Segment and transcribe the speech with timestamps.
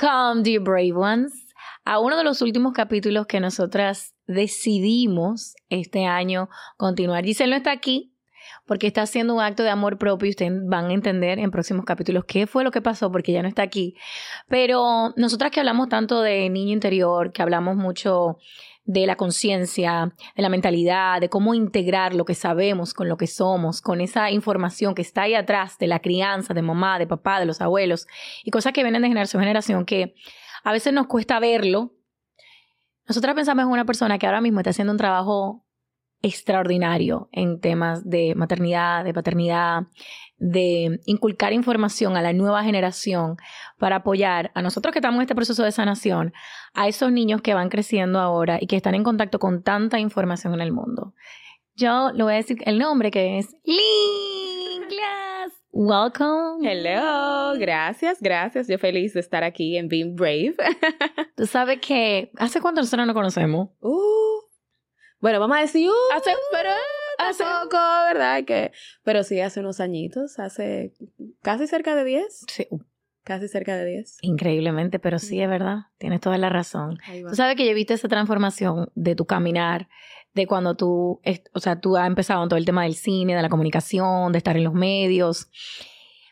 [0.00, 1.48] Welcome, dear brave ones,
[1.84, 7.24] a uno de los últimos capítulos que nosotras decidimos este año continuar.
[7.24, 8.12] Giselle no está aquí
[8.64, 11.84] porque está haciendo un acto de amor propio y ustedes van a entender en próximos
[11.84, 13.96] capítulos qué fue lo que pasó porque ya no está aquí.
[14.46, 18.38] Pero nosotras que hablamos tanto de niño interior, que hablamos mucho
[18.88, 23.26] de la conciencia, de la mentalidad, de cómo integrar lo que sabemos con lo que
[23.26, 27.38] somos, con esa información que está ahí atrás de la crianza, de mamá, de papá,
[27.38, 28.06] de los abuelos,
[28.44, 30.14] y cosas que vienen de generación a generación que
[30.64, 31.92] a veces nos cuesta verlo.
[33.06, 35.66] Nosotras pensamos en una persona que ahora mismo está haciendo un trabajo
[36.22, 39.82] extraordinario en temas de maternidad, de paternidad,
[40.38, 43.36] de inculcar información a la nueva generación
[43.78, 46.32] para apoyar a nosotros que estamos en este proceso de sanación,
[46.74, 50.54] a esos niños que van creciendo ahora y que están en contacto con tanta información
[50.54, 51.14] en el mundo.
[51.74, 54.68] Yo le voy a decir el nombre que es Link
[55.70, 56.68] Welcome.
[56.68, 58.66] Hello, gracias, gracias.
[58.66, 60.56] Yo feliz de estar aquí en Being Brave.
[61.36, 63.68] Tú sabes que, ¿hace cuánto nosotros nos conocemos?
[63.80, 64.40] Uh,
[65.20, 66.70] bueno, vamos a decir, uh, hace, pero
[67.30, 67.78] hace poco,
[68.12, 68.44] ¿verdad?
[68.44, 70.92] Que, pero sí, hace unos añitos, hace
[71.42, 72.44] casi cerca de 10.
[72.48, 72.66] Sí.
[73.24, 74.18] Casi cerca de 10.
[74.22, 75.80] Increíblemente, pero sí, es verdad.
[75.98, 76.98] Tienes toda la razón.
[77.28, 79.88] Tú sabes que yo he visto esa transformación de tu caminar,
[80.32, 81.20] de cuando tú,
[81.52, 84.38] o sea, tú has empezado en todo el tema del cine, de la comunicación, de
[84.38, 85.50] estar en los medios.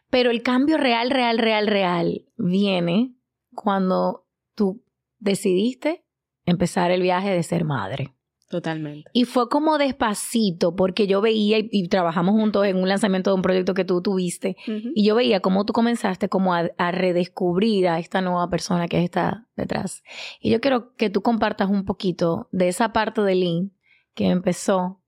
[0.08, 3.14] Pero el cambio real, real, real, real viene
[3.54, 4.82] cuando tú
[5.18, 6.06] decidiste
[6.46, 8.15] empezar el viaje de ser madre.
[8.48, 9.10] Totalmente.
[9.12, 13.42] Y fue como despacito, porque yo veía y, trabajamos juntos en un lanzamiento de un
[13.42, 18.20] proyecto que tú tuviste, y yo veía cómo tú comenzaste como a, redescubrir a esta
[18.20, 20.04] nueva persona que está detrás.
[20.40, 23.72] Y yo quiero que tú compartas un poquito de esa parte de Lynn
[24.14, 25.00] que empezó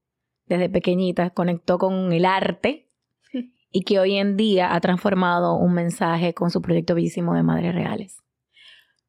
[0.47, 2.89] desde pequeñita, conectó con el arte
[3.71, 7.73] y que hoy en día ha transformado un mensaje con su proyecto bellísimo de Madres
[7.73, 8.21] Reales.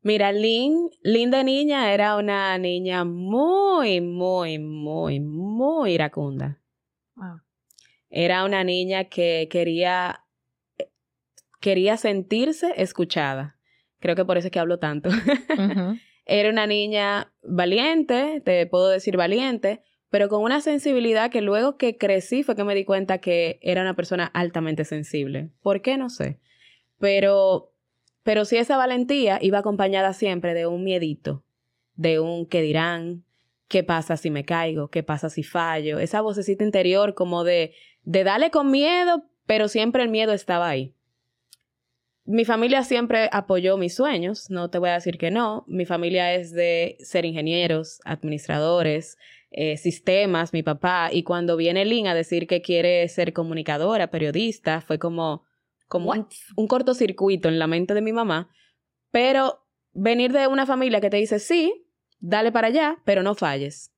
[0.02, 6.58] Mira, Lynn, de niña era una niña muy, muy, muy, muy iracunda.
[8.08, 10.24] Era una niña que quería,
[11.60, 13.58] quería sentirse escuchada.
[13.98, 15.10] Creo que por eso es que hablo tanto.
[16.26, 21.96] Era una niña valiente, te puedo decir valiente, pero con una sensibilidad que luego que
[21.96, 25.50] crecí fue que me di cuenta que era una persona altamente sensible.
[25.60, 25.96] ¿Por qué?
[25.96, 26.38] No sé.
[26.98, 27.69] Pero
[28.22, 31.44] pero sí esa valentía iba acompañada siempre de un miedito,
[31.94, 33.24] de un qué dirán,
[33.68, 37.72] qué pasa si me caigo, qué pasa si fallo, esa vocecita interior como de,
[38.02, 40.94] de darle con miedo, pero siempre el miedo estaba ahí.
[42.24, 45.64] Mi familia siempre apoyó mis sueños, no te voy a decir que no.
[45.66, 49.18] Mi familia es de ser ingenieros, administradores,
[49.50, 51.10] eh, sistemas, mi papá.
[51.12, 55.44] Y cuando viene Lynn a decir que quiere ser comunicadora, periodista, fue como,
[55.90, 56.12] como
[56.56, 58.48] un, cortocircuito en la mente de mi mamá,
[59.10, 61.84] pero venir de una familia que te dice, sí,
[62.20, 63.92] dale para allá, pero no falles.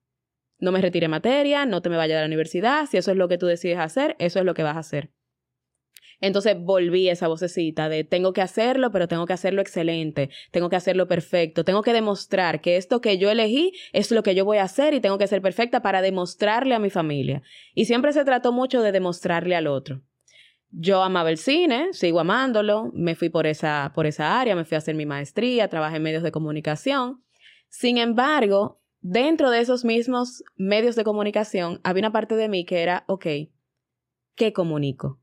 [0.58, 3.28] No me retire materia, no te me vaya de la universidad, si eso es lo
[3.28, 5.12] que tú decides hacer, eso es lo que vas a hacer.
[6.22, 10.76] Entonces volví esa vocecita de tengo que hacerlo, pero tengo que hacerlo excelente, tengo que
[10.76, 14.58] hacerlo perfecto, tengo que demostrar que esto que yo elegí es lo que yo voy
[14.58, 17.42] a hacer y tengo que ser perfecta para demostrarle a mi familia.
[17.74, 20.00] Y siempre se trató mucho de demostrarle al otro.
[20.72, 24.74] Yo amaba el cine, sigo amándolo, me fui por esa, por esa área, me fui
[24.74, 27.22] a hacer mi maestría, trabajé en medios de comunicación.
[27.68, 32.82] Sin embargo, dentro de esos mismos medios de comunicación, había una parte de mí que
[32.82, 33.26] era, ok,
[34.34, 35.20] ¿qué comunico?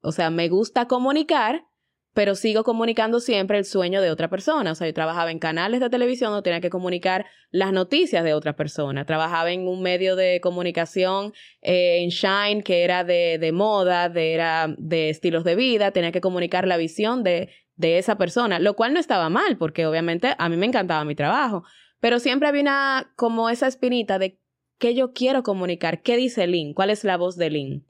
[0.00, 1.66] O sea, me gusta comunicar,
[2.14, 4.72] pero sigo comunicando siempre el sueño de otra persona.
[4.72, 8.34] O sea, yo trabajaba en canales de televisión donde tenía que comunicar las noticias de
[8.34, 9.06] otra persona.
[9.06, 11.32] Trabajaba en un medio de comunicación
[11.62, 16.12] eh, en Shine que era de, de moda, de, era de estilos de vida, tenía
[16.12, 20.34] que comunicar la visión de, de esa persona, lo cual no estaba mal, porque obviamente
[20.38, 21.64] a mí me encantaba mi trabajo,
[22.00, 24.38] pero siempre había una, como esa espinita de
[24.78, 27.86] qué yo quiero comunicar, qué dice Lynn, cuál es la voz de Lynn.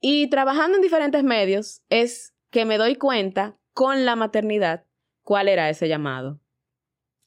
[0.00, 4.84] Y trabajando en diferentes medios es que me doy cuenta con la maternidad
[5.22, 6.40] cuál era ese llamado.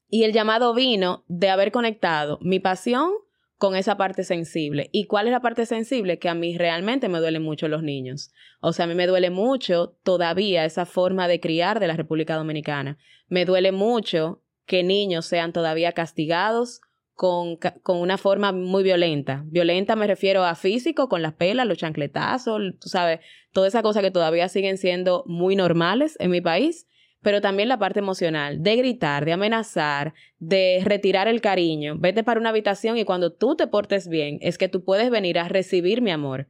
[0.08, 3.12] Y el llamado vino de haber conectado mi pasión
[3.58, 4.90] con esa parte sensible.
[4.92, 6.20] ¿Y cuál es la parte sensible?
[6.20, 8.32] Que a mí realmente me duelen mucho los niños.
[8.60, 12.36] O sea, a mí me duele mucho todavía esa forma de criar de la República
[12.36, 12.98] Dominicana.
[13.30, 16.82] Me duele mucho que niños sean todavía castigados
[17.24, 19.46] con, con, una forma muy violenta.
[19.46, 23.22] Violenta me refiero a físico, con las pelas, los chancletazos, tú sabes,
[23.54, 26.86] toda esa cosa que todavía siguen siendo muy normales en mi país,
[27.22, 31.96] pero también la parte emocional, de gritar, de amenazar, de retirar el cariño.
[31.98, 35.40] Vete para una habitación y cuando tú te portes bien, es que tú puedes venir
[35.40, 36.50] a recibir mi amor.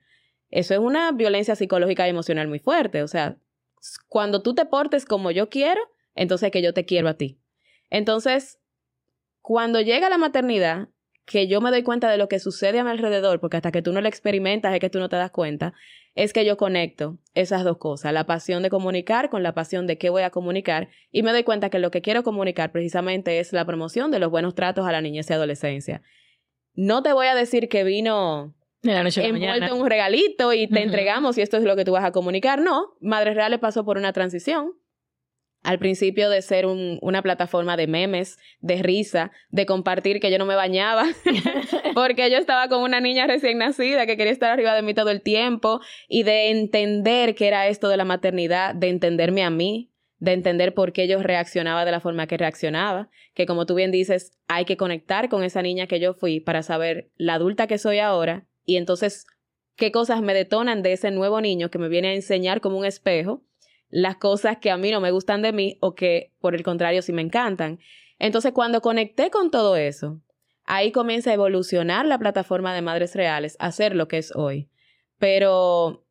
[0.50, 3.04] Eso es una violencia psicológica y emocional muy fuerte.
[3.04, 3.38] O sea,
[4.08, 5.82] cuando tú te portes como yo quiero,
[6.16, 7.38] entonces que yo te quiero a ti.
[7.92, 8.58] Entonces,
[9.44, 10.88] cuando llega la maternidad,
[11.26, 13.82] que yo me doy cuenta de lo que sucede a mi alrededor, porque hasta que
[13.82, 15.74] tú no lo experimentas es que tú no te das cuenta,
[16.16, 19.98] es que yo conecto esas dos cosas, la pasión de comunicar con la pasión de
[19.98, 23.52] qué voy a comunicar, y me doy cuenta que lo que quiero comunicar precisamente es
[23.52, 26.02] la promoción de los buenos tratos a la niñez y adolescencia.
[26.74, 31.42] No te voy a decir que vino envuelto en un regalito y te entregamos y
[31.42, 32.62] esto es lo que tú vas a comunicar.
[32.62, 34.74] No, Madres Reales pasó por una transición
[35.64, 40.46] al principio de ser una plataforma de memes, de risa, de compartir que yo no
[40.46, 41.06] me bañaba,
[41.96, 45.10] porque yo estaba con una niña recién nacida que quería estar arriba de mí todo
[45.10, 45.80] el tiempo,
[46.10, 49.90] y de entender qué era esto de la maternidad, de entenderme a mí,
[50.20, 53.92] de entender por qué yo reaccionaba de la forma que reaccionaba, que como tú bien
[53.92, 57.78] dices, hay que conectar con esa niña que yo fui para saber la adulta que
[57.78, 59.26] soy ahora, y entonces
[59.78, 62.86] qué cosas me detonan de ese nuevo niño que me viene a enseñar como un
[62.86, 63.44] espejo
[63.94, 67.04] las cosas que a mí no me gustan de mí o que por el contrario
[67.04, 67.78] sí me encantan.
[68.18, 70.20] Entonces cuando conecté con todo eso,
[70.66, 74.68] ahí comienza a evolucionar la plataforma de Madres Reales, a ser lo que es hoy.
[75.20, 76.08] Pero,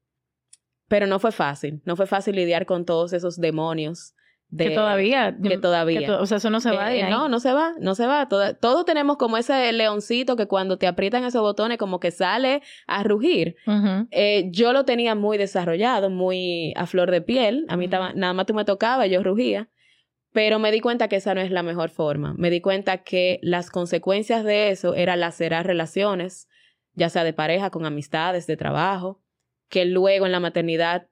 [0.87, 4.15] pero no fue fácil, no fue fácil lidiar con todos esos demonios
[4.57, 5.37] que todavía.
[5.43, 6.21] Que todavía.
[6.21, 6.95] o sea, eso no se va.
[6.95, 8.29] Eh, no, no se va, no se va.
[8.29, 13.03] todos tenemos como ese leoncito que cuando te aprietan esos botones como que sale a
[13.03, 13.57] rugir.
[14.11, 17.65] Eh, yo lo tenía muy desarrollado, muy a flor de piel.
[17.69, 19.69] A mí nada más tú me tocaba, yo rugía.
[20.33, 22.35] Pero me di cuenta que esa no es la mejor forma.
[22.39, 26.49] Me di cuenta que las consecuencias de eso era lacerar relaciones,
[26.95, 29.21] ya sea de pareja, con amistades, de trabajo,
[29.69, 31.09] que luego en la maternidad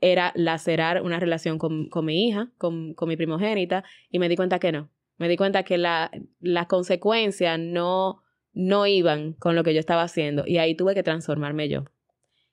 [0.00, 4.72] era lacerar una relación con, mi hija, con, mi primogénita, y me di cuenta que
[4.72, 4.90] no.
[5.16, 6.10] Me di cuenta que la,
[6.40, 11.02] las consecuencias no, no iban con lo que yo estaba haciendo, y ahí tuve que
[11.02, 11.84] transformarme yo.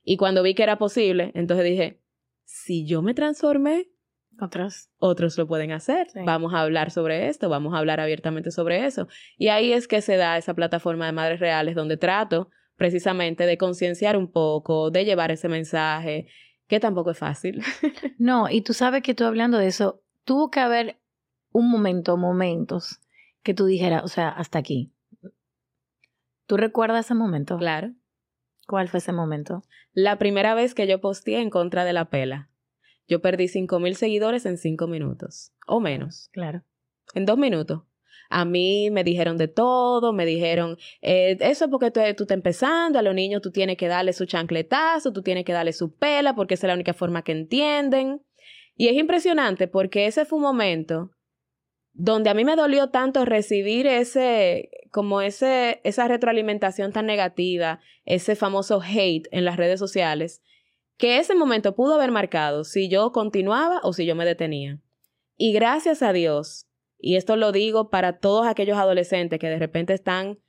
[0.04, 2.00] Y cuando vi que era posible, entonces dije,
[2.46, 3.88] si yo me transformé,
[4.40, 4.90] otros.
[4.98, 6.08] Otros lo pueden hacer.
[6.26, 9.08] Vamos a hablar sobre esto, vamos a hablar abiertamente sobre eso.
[9.38, 13.58] Y ahí es que se da esa plataforma de Madres Reales donde trato precisamente de
[13.60, 16.26] concienciar un poco, de llevar ese mensaje
[16.72, 17.62] que tampoco es fácil.
[18.18, 21.02] no, y tú sabes que tú hablando de eso, tuvo que haber
[21.52, 23.02] un momento, momentos,
[23.44, 24.94] que tú dijeras, o sea, hasta aquí.
[26.46, 27.58] ¿Tú recuerdas ese momento?
[27.58, 27.92] Claro.
[28.68, 29.64] ¿Cuál fue ese momento?
[29.92, 32.50] La primera vez que yo posteé en contra de la pela.
[33.06, 36.30] Yo perdí cinco mil seguidores en cinco minutos, o menos.
[36.32, 36.64] Claro.
[37.14, 37.82] En dos minutos.
[38.32, 42.98] A mí me dijeron de todo, me dijeron, eh, eso porque tú, tú estás empezando,
[42.98, 46.36] a los niños tú tienes que darle su chancletazo, tú tienes que darle su pela
[46.36, 48.22] porque esa es la única forma que entienden.
[48.76, 51.12] Y es impresionante porque ese fue un momento
[51.94, 58.36] donde a mí me dolió tanto recibir ese, como ese, esa retroalimentación tan negativa, ese
[58.36, 60.42] famoso hate en las redes sociales,
[60.98, 64.80] que ese momento pudo haber marcado si yo continuaba o si yo me detenía.
[65.36, 66.68] Y gracias a Dios,
[67.02, 70.40] y esto lo digo para todos aquellos adolescentes que de repente están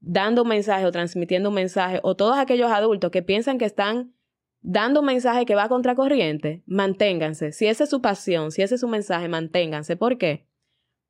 [0.00, 4.14] dando un mensaje o transmitiendo un mensaje, o todos aquellos adultos que piensan que están
[4.60, 7.52] dando un mensaje que va contra corriente, manténganse.
[7.52, 9.96] Si esa es su pasión, si ese es su mensaje, manténganse.
[9.96, 10.46] ¿Por qué?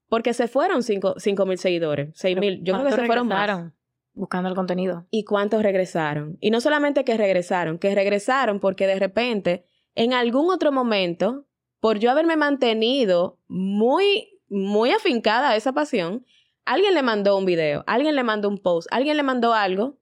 [0.08, 1.14] Porque se fueron cinco
[1.46, 2.62] mil seguidores, seis mil.
[2.62, 3.72] Yo creo que se fueron más.
[4.12, 5.06] Buscando el contenido.
[5.10, 6.38] ¿Y cuántos regresaron?
[6.40, 9.64] Y no solamente que regresaron, que regresaron porque de repente,
[9.96, 11.46] en algún otro momento,
[11.80, 16.24] por yo haberme mantenido muy muy afincada a esa pasión,
[16.64, 19.98] alguien le mandó un video, alguien le mandó un post, alguien le mandó algo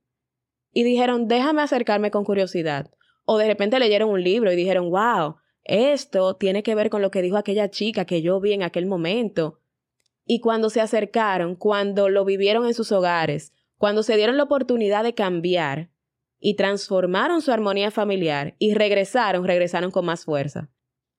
[0.72, 2.90] y dijeron, déjame acercarme con curiosidad.
[3.24, 7.10] O de repente leyeron un libro y dijeron, wow, esto tiene que ver con lo
[7.10, 9.60] que dijo aquella chica que yo vi en aquel momento.
[10.24, 15.02] Y cuando se acercaron, cuando lo vivieron en sus hogares, cuando se dieron la oportunidad
[15.04, 15.90] de cambiar
[16.38, 20.70] y transformaron su armonía familiar y regresaron, regresaron con más fuerza.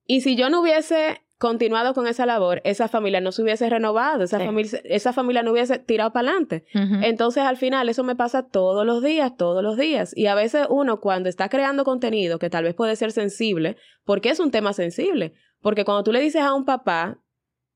[0.05, 4.23] Y si yo no hubiese continuado con esa labor, esa familia no se hubiese renovado,
[4.23, 6.63] esa, familia, esa familia no hubiese tirado para adelante.
[6.73, 10.15] Entonces, al final, eso me pasa todos los días, todos los días.
[10.15, 14.29] Y a veces uno, cuando está creando contenido que tal vez puede ser sensible, porque
[14.29, 17.19] es un tema sensible, porque cuando tú le dices a un papá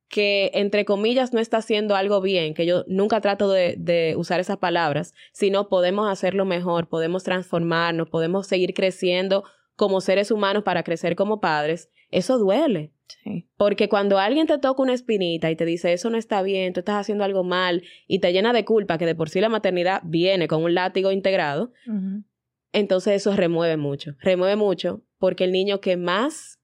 [0.08, 4.40] que, entre comillas, no está haciendo algo bien, que yo nunca trato de, de usar
[4.40, 9.44] esas palabras, sino podemos hacerlo mejor, podemos transformarnos, podemos seguir creciendo
[9.76, 12.94] como seres humanos para crecer como padres, eso duele.
[13.58, 16.82] Porque cuando alguien te toca una espinita y te dice eso no está bien, tú
[16.82, 20.02] estás haciendo algo mal y te llena de culpa, que de por sí la maternidad
[20.04, 21.72] viene con un látigo integrado,
[22.74, 24.16] entonces eso remueve mucho.
[24.20, 26.60] Remueve mucho porque el niño que más,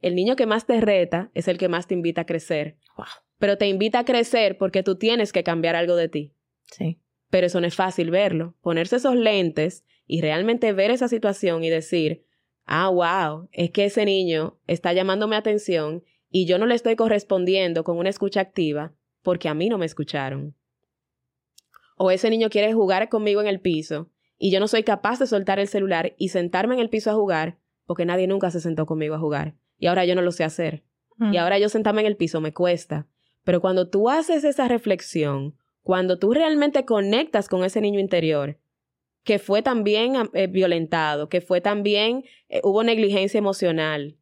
[0.00, 2.76] el niño que más te reta es el que más te invita a crecer.
[3.38, 6.34] Pero te invita a crecer porque tú tienes que cambiar algo de ti.
[6.70, 7.00] Sí.
[7.30, 8.54] Pero eso no es fácil verlo.
[8.60, 12.26] Ponerse esos lentes y realmente ver esa situación y decir,
[12.70, 16.94] ah, wow, es que ese niño está llamando mi atención y yo no le estoy
[16.94, 20.54] correspondiendo con una escucha activa porque a mí no me escucharon.
[21.96, 24.08] O ese niño quiere jugar conmigo en el piso
[24.38, 27.14] y yo no soy capaz de soltar el celular y sentarme en el piso a
[27.14, 30.44] jugar porque nadie nunca se sentó conmigo a jugar y ahora yo no lo sé
[30.44, 30.84] hacer.
[31.32, 33.06] Y ahora yo sentarme en el piso me cuesta.
[33.44, 38.58] Pero cuando tú haces esa reflexión, cuando tú realmente conectas con ese niño interior,
[39.24, 44.16] que fue también eh, violentado, que fue también, eh, hubo negligencia emocional,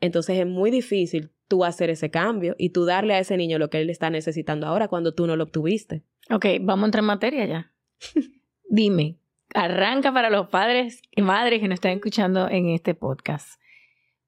[0.00, 3.70] entonces es muy difícil tú hacer ese cambio y tú darle a ese niño lo
[3.70, 6.04] que él está necesitando ahora cuando tú no lo obtuviste.
[6.30, 7.72] Ok, vamos a entrar en materia ya.
[8.68, 9.18] Dime,
[9.54, 13.60] arranca para los padres y madres que nos están escuchando en este podcast.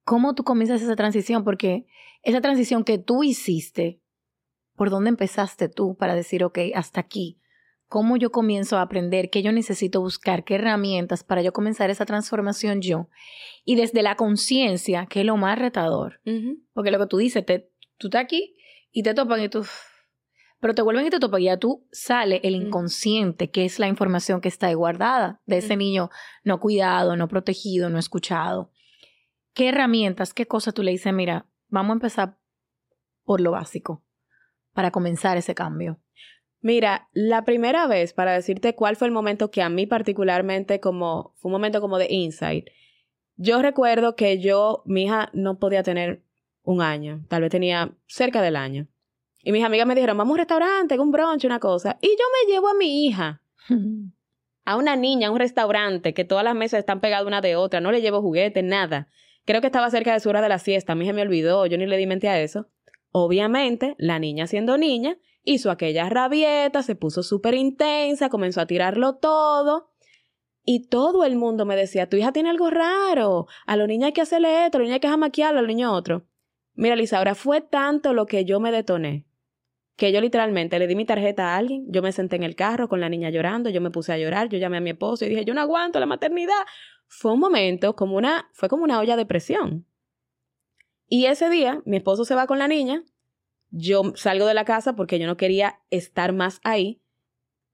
[0.04, 1.44] ¿Cómo tú comienzas esa transición?
[1.44, 1.86] Porque
[2.22, 4.00] esa transición que tú hiciste,
[4.74, 7.38] ¿por dónde empezaste tú para decir, ok, hasta aquí?
[7.92, 12.06] Cómo yo comienzo a aprender, qué yo necesito buscar, qué herramientas para yo comenzar esa
[12.06, 13.10] transformación yo.
[13.66, 16.18] Y desde la conciencia, que es lo más retador.
[16.72, 18.56] Porque lo que tú dices, te, tú estás aquí
[18.92, 19.66] y te topan y tú...
[20.58, 23.88] Pero te vuelven y te topan y ya tú sale el inconsciente, que es la
[23.88, 26.08] información que está ahí guardada de ese niño
[26.44, 28.72] no cuidado, no protegido, no escuchado.
[29.52, 32.38] ¿Qué herramientas, qué cosas tú le dices, mira, vamos a empezar
[33.22, 34.02] por lo básico
[34.72, 36.00] para comenzar ese cambio?
[36.62, 41.34] Mira, la primera vez, para decirte cuál fue el momento que a mí particularmente como,
[41.36, 42.68] fue un momento como de insight,
[43.36, 46.22] yo recuerdo que yo, mi hija no podía tener
[46.62, 48.86] un año, tal vez tenía cerca del año.
[49.42, 51.98] Y mis amigas me dijeron, vamos a un restaurante, un brunch, una cosa.
[52.00, 53.42] Y yo me llevo a mi hija,
[54.64, 57.80] a una niña, a un restaurante, que todas las mesas están pegadas una de otra,
[57.80, 59.08] no le llevo juguetes, nada.
[59.44, 61.66] Creo que estaba cerca de su hora de la siesta, a mí se me olvidó,
[61.66, 62.68] yo ni le di mente a eso.
[63.10, 69.16] Obviamente, la niña siendo niña, hizo aquella rabieta, se puso súper intensa, comenzó a tirarlo
[69.16, 69.90] todo.
[70.64, 74.12] Y todo el mundo me decía, tu hija tiene algo raro, a los niños hay
[74.12, 76.24] que hacerle esto, a los niños hay que jamaquearlo, a los niños otro.
[76.74, 79.26] Mira, Lisaura, fue tanto lo que yo me detoné,
[79.96, 82.88] que yo literalmente le di mi tarjeta a alguien, yo me senté en el carro
[82.88, 85.28] con la niña llorando, yo me puse a llorar, yo llamé a mi esposo y
[85.28, 86.62] dije, yo no aguanto la maternidad.
[87.08, 89.84] Fue un momento como una, fue como una olla de presión.
[91.08, 93.04] Y ese día, mi esposo se va con la niña,
[93.72, 97.02] yo salgo de la casa porque yo no quería estar más ahí.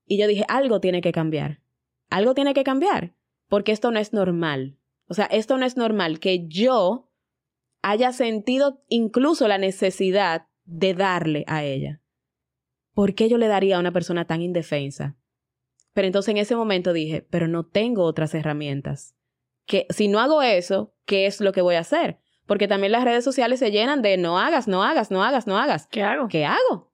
[0.06, 1.60] Y yo dije, algo tiene que cambiar.
[2.08, 3.14] Algo tiene que cambiar.
[3.48, 4.78] Porque esto no es normal.
[5.08, 7.10] O sea, esto no es normal que yo
[7.82, 12.00] haya sentido incluso la necesidad de darle a ella.
[12.94, 15.16] ¿Por qué yo le daría a una persona tan indefensa?
[15.92, 19.16] Pero entonces en ese momento dije, pero no tengo otras herramientas.
[19.66, 22.20] Que si no hago eso, ¿qué es lo que voy a hacer?
[22.48, 25.58] Porque también las redes sociales se llenan de no hagas, no hagas, no hagas, no
[25.58, 25.86] hagas.
[25.86, 26.28] ¿Qué hago?
[26.28, 26.90] ¿Qué hago?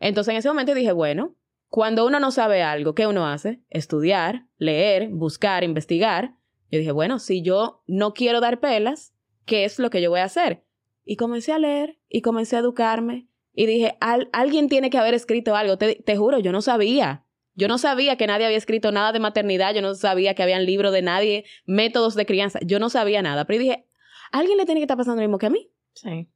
[0.00, 1.36] Entonces en ese momento dije, bueno,
[1.68, 3.60] cuando uno no sabe algo, ¿qué uno hace?
[3.68, 6.36] Estudiar, leer, buscar, investigar.
[6.70, 9.12] Yo dije, bueno, si yo no quiero dar pelas,
[9.44, 10.64] ¿qué es lo que yo voy a hacer?
[11.04, 13.28] Y comencé a leer y comencé a educarme.
[13.52, 15.76] Y dije, alguien tiene que haber escrito algo.
[15.76, 17.26] Te, te, juro, yo no sabía.
[17.54, 19.74] Yo no sabía que nadie había escrito nada de maternidad.
[19.74, 22.60] Yo no sabía que habían libros de nadie, métodos de crianza.
[22.64, 23.44] Yo no sabía nada.
[23.44, 23.86] Pero dije,
[24.32, 25.70] alguien le tiene que estar pasando lo mismo que a mí.
[25.94, 26.28] Sí.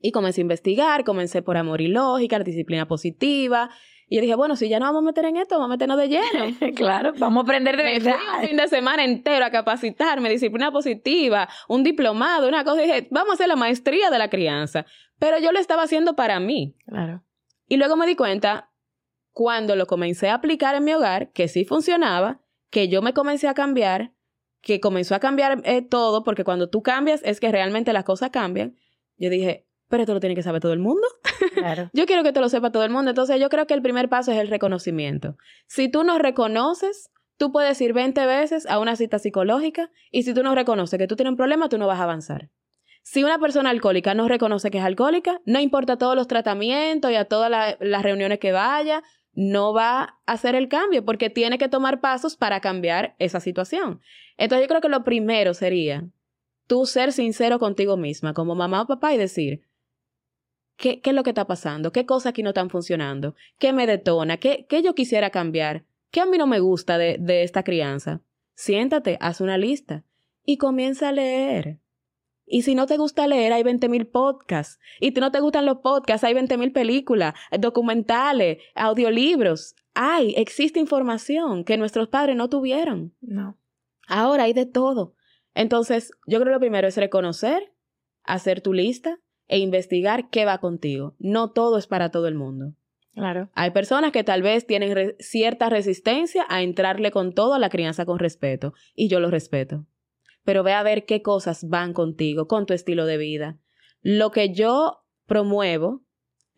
[0.00, 3.70] Y comencé a investigar, comencé por amor y lógica, disciplina positiva.
[4.08, 5.96] Y yo dije, bueno, si ya no vamos a meter en esto, vamos a meternos
[5.96, 6.74] de lleno.
[6.76, 8.16] claro, vamos a aprender de verdad.
[8.40, 12.82] un fin de semana entero a capacitarme, disciplina positiva, un diplomado, una cosa.
[12.82, 14.84] Y dije, vamos a hacer la maestría de la crianza.
[15.18, 16.76] Pero yo lo estaba haciendo para mí.
[16.86, 17.24] Claro.
[17.66, 18.70] Y luego me di cuenta,
[19.32, 23.48] cuando lo comencé a aplicar en mi hogar, que sí funcionaba, que yo me comencé
[23.48, 24.12] a cambiar,
[24.64, 28.30] que comenzó a cambiar eh, todo, porque cuando tú cambias es que realmente las cosas
[28.30, 28.76] cambian.
[29.18, 31.06] Yo dije, pero esto lo tiene que saber todo el mundo.
[31.54, 31.88] Claro.
[31.92, 33.10] yo quiero que te lo sepa todo el mundo.
[33.10, 35.36] Entonces yo creo que el primer paso es el reconocimiento.
[35.68, 40.34] Si tú no reconoces, tú puedes ir 20 veces a una cita psicológica y si
[40.34, 42.50] tú no reconoces que tú tienes un problema, tú no vas a avanzar.
[43.02, 47.14] Si una persona alcohólica no reconoce que es alcohólica, no importa todos los tratamientos y
[47.14, 49.02] a todas las reuniones que vaya,
[49.34, 54.00] no va a hacer el cambio porque tiene que tomar pasos para cambiar esa situación.
[54.36, 56.06] Entonces yo creo que lo primero sería
[56.66, 59.62] tú ser sincero contigo misma, como mamá o papá, y decir,
[60.76, 61.92] ¿qué, qué es lo que está pasando?
[61.92, 63.34] ¿Qué cosas aquí no están funcionando?
[63.58, 64.38] ¿Qué me detona?
[64.38, 65.84] ¿Qué, qué yo quisiera cambiar?
[66.10, 68.20] ¿Qué a mí no me gusta de, de esta crianza?
[68.54, 70.04] Siéntate, haz una lista
[70.44, 71.80] y comienza a leer.
[72.46, 74.78] Y si no te gusta leer, hay 20.000 podcasts.
[75.00, 79.74] Y si no te gustan los podcasts, hay 20.000 películas, documentales, audiolibros.
[79.94, 83.14] Hay, existe información que nuestros padres no tuvieron.
[83.20, 83.58] No.
[84.06, 85.14] Ahora hay de todo.
[85.54, 87.72] Entonces, yo creo que lo primero es reconocer,
[88.24, 91.14] hacer tu lista e investigar qué va contigo.
[91.18, 92.74] No todo es para todo el mundo.
[93.14, 93.48] Claro.
[93.54, 98.04] Hay personas que tal vez tienen cierta resistencia a entrarle con todo a la crianza
[98.04, 99.86] con respeto, y yo lo respeto
[100.44, 103.58] pero ve a ver qué cosas van contigo, con tu estilo de vida.
[104.02, 106.04] lo que yo promuevo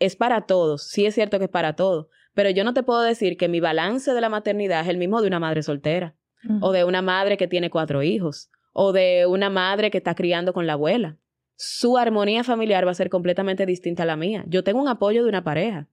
[0.00, 0.88] es para todos.
[0.88, 2.08] Sí es cierto que es para todos.
[2.34, 5.22] Pero yo no te puedo decir que mi balance de la maternidad es el mismo
[5.22, 6.16] de una madre soltera.
[6.60, 8.50] O de una madre que tiene cuatro hijos.
[8.72, 11.18] O de una madre que está criando con la abuela.
[11.54, 14.44] Su armonía familiar va a ser completamente distinta a la mía.
[14.48, 15.88] Yo tengo un apoyo de una pareja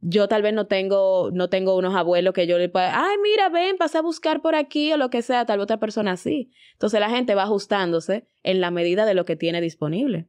[0.00, 3.48] yo tal vez no tengo, no tengo unos abuelos que yo le pueda, ay, mira,
[3.48, 6.50] ven, pasa a buscar por aquí o lo que sea, tal vez otra persona sí.
[6.72, 10.28] Entonces la gente va ajustándose en la medida de lo que tiene disponible.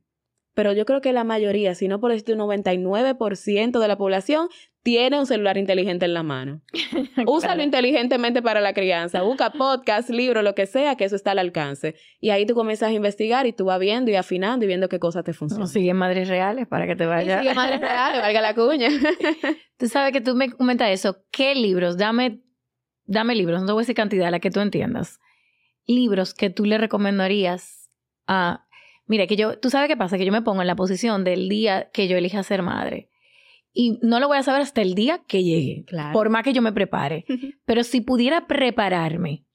[0.54, 4.50] Pero yo creo que la mayoría, si no por un 99% de la población,
[4.84, 6.62] tiene un celular inteligente en la mano.
[7.28, 9.22] Úsalo inteligentemente para la crianza.
[9.22, 11.96] Busca podcast, libro, lo que sea, que eso está al alcance.
[12.20, 15.00] Y ahí tú comienzas a investigar y tú vas viendo y afinando y viendo qué
[15.00, 15.66] cosas te funcionan.
[15.66, 17.40] O sigue madres reales para que te vaya.
[17.40, 18.90] sigue madres reales, valga la cuña.
[19.78, 21.24] tú sabes que tú me comentas eso.
[21.32, 21.98] ¿Qué libros?
[21.98, 22.42] Dame,
[23.06, 25.20] dame libros, no te voy a decir cantidad, la que tú entiendas.
[25.86, 27.90] Libros que tú le recomendarías
[28.28, 28.66] a.
[29.08, 31.50] Mira, que yo, tú sabes qué pasa, que yo me pongo en la posición del
[31.50, 33.10] día que yo elija ser madre
[33.74, 36.62] y no lo voy a saber hasta el día que llegue, por más que yo
[36.62, 37.26] me prepare.
[37.66, 39.46] Pero si pudiera prepararme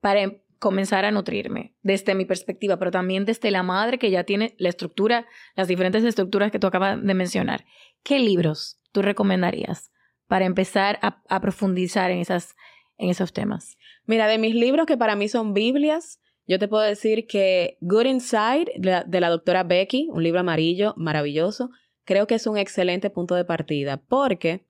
[0.00, 4.54] para comenzar a nutrirme desde mi perspectiva, pero también desde la madre que ya tiene
[4.58, 5.26] la estructura,
[5.56, 7.64] las diferentes estructuras que tú acabas de mencionar,
[8.04, 9.90] ¿qué libros tú recomendarías
[10.28, 12.56] para empezar a, profundizar en, esas,
[12.98, 13.78] en esos temas?
[14.04, 18.04] Mira, de mis libros que para mí son Biblias, yo te puedo decir que Good
[18.04, 21.70] Inside, de la doctora Becky, un libro amarillo maravilloso,
[22.04, 24.64] creo que es un excelente punto de partida porque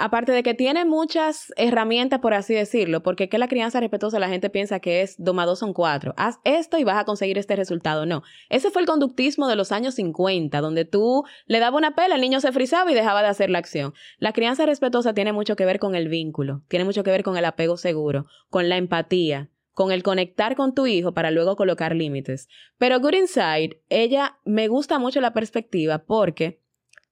[0.00, 4.28] aparte de que tiene muchas herramientas, por así decirlo, porque que la crianza respetuosa la
[4.28, 7.54] gente piensa que es doma dos son cuatro, haz esto y vas a conseguir este
[7.56, 8.06] resultado.
[8.06, 12.14] No, ese fue el conductismo de los años 50, donde tú le dabas una pela,
[12.14, 13.92] el niño se frizaba y dejaba de hacer la acción.
[14.18, 17.36] La crianza respetuosa tiene mucho que ver con el vínculo, tiene mucho que ver con
[17.36, 21.94] el apego seguro, con la empatía, con el conectar con tu hijo para luego colocar
[21.94, 22.48] límites.
[22.78, 26.60] Pero Good Inside, ella me gusta mucho la perspectiva porque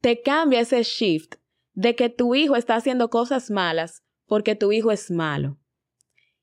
[0.01, 1.37] te cambia ese shift
[1.75, 5.59] de que tu hijo está haciendo cosas malas porque tu hijo es malo.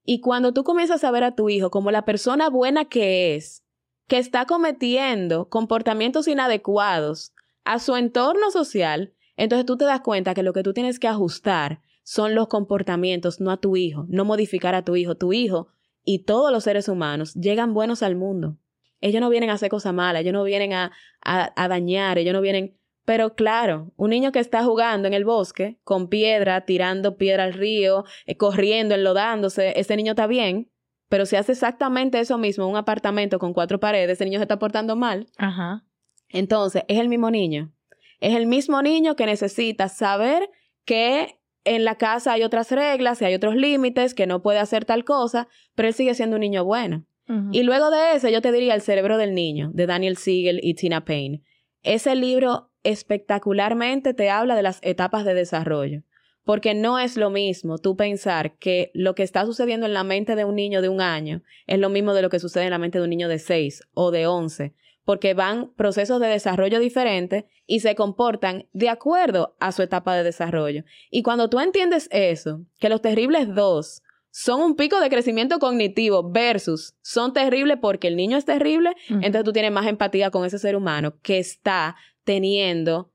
[0.04, 3.63] Y cuando tú comienzas a ver a tu hijo como la persona buena que es,
[4.08, 10.43] que está cometiendo comportamientos inadecuados a su entorno social, entonces tú te das cuenta que
[10.43, 14.75] lo que tú tienes que ajustar son los comportamientos, no a tu hijo, no modificar
[14.75, 15.15] a tu hijo.
[15.15, 15.69] Tu hijo
[16.06, 18.58] y todos los seres humanos llegan buenos al mundo.
[19.02, 20.91] Ellos no vienen a hacer cosas malas, ellos no vienen a,
[21.22, 22.78] a, dañar, ellos no vienen...
[23.04, 27.54] Pero claro, un niño que está jugando en el bosque, con piedra, tirando piedra al
[27.54, 30.72] río, eh, corriendo, enlodándose, ese niño está bien,
[31.08, 34.44] pero si hace exactamente eso mismo en un apartamento con cuatro paredes, ese niño se
[34.44, 35.28] está portando mal.
[35.38, 35.84] Ajá.
[36.30, 37.72] Entonces, es el mismo niño.
[38.20, 40.50] Es el mismo niño que necesita saber
[40.84, 44.86] que en la casa hay otras reglas y hay otros límites, que no puede hacer
[44.86, 47.06] tal cosa, pero él sigue siendo un niño bueno.
[47.51, 50.75] Y luego de eso, yo te diría El cerebro del niño, de Daniel Siegel y
[50.75, 51.41] Tina Payne.
[51.82, 56.04] Ese libro espectacularmente te habla de las etapas de desarrollo,
[56.43, 60.36] porque no es lo mismo tú pensar que lo que está sucediendo en la mente
[60.36, 62.78] de un niño de un año es lo mismo de lo que sucede en la
[62.78, 64.75] mente de un niño de seis o de once
[65.06, 70.24] porque van procesos de desarrollo diferentes y se comportan de acuerdo a su etapa de
[70.24, 70.84] desarrollo.
[71.10, 76.30] Y cuando tú entiendes eso, que los terribles dos son un pico de crecimiento cognitivo
[76.30, 80.60] versus son terribles porque el niño es terrible, entonces tú tienes más empatía con ese
[80.60, 83.13] ser humano que está teniendo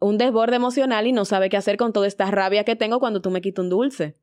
[0.00, 3.20] un desborde emocional y no sabe qué hacer con toda esta rabia que tengo cuando
[3.20, 4.16] tú me quitas un dulce.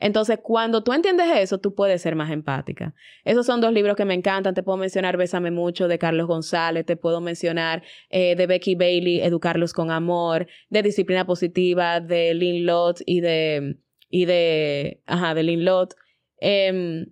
[0.00, 2.94] Entonces, cuando tú entiendes eso, tú puedes ser más empática.
[3.24, 4.54] Esos son dos libros que me encantan.
[4.54, 9.20] Te puedo mencionar Bésame Mucho de Carlos González, te puedo mencionar eh, de Becky Bailey,
[9.20, 13.78] Educarlos con Amor, de Disciplina Positiva, de Lynn Lott y de,
[14.10, 15.94] y de, ajá, de Lynn Lott.
[16.38, 17.06] Em,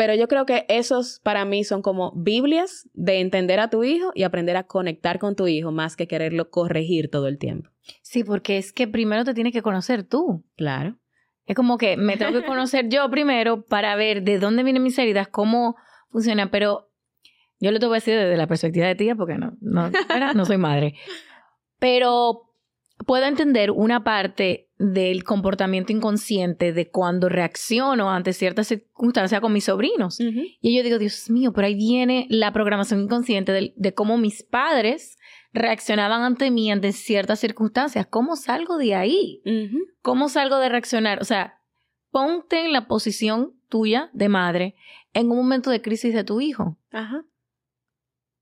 [0.00, 4.12] pero yo creo que esos para mí son como Biblias de entender a tu hijo
[4.14, 7.68] y aprender a conectar con tu hijo más que quererlo corregir todo el tiempo.
[8.00, 10.42] Sí, porque es que primero te tienes que conocer tú.
[10.56, 10.96] Claro.
[11.44, 14.98] Es como que me tengo que conocer yo primero para ver de dónde vienen mis
[14.98, 15.76] heridas, cómo
[16.08, 16.90] funcionan, pero
[17.58, 19.90] yo lo te voy a decir desde la perspectiva de tía porque no, no,
[20.34, 20.94] no soy madre.
[21.78, 22.49] Pero
[23.06, 29.64] puedo entender una parte del comportamiento inconsciente de cuando reacciono ante ciertas circunstancias con mis
[29.64, 30.18] sobrinos.
[30.18, 35.18] Y yo digo, Dios mío, pero ahí viene la programación inconsciente de, cómo mis padres
[35.52, 38.06] reaccionaban ante mí ante ciertas circunstancias.
[38.08, 39.42] ¿Cómo salgo de ahí?
[40.02, 41.20] ¿Cómo salgo de reaccionar?
[41.20, 41.60] O sea,
[42.10, 44.74] ponte en la posición tuya de madre
[45.12, 46.78] en un momento de crisis de tu hijo.
[46.90, 47.24] Ajá.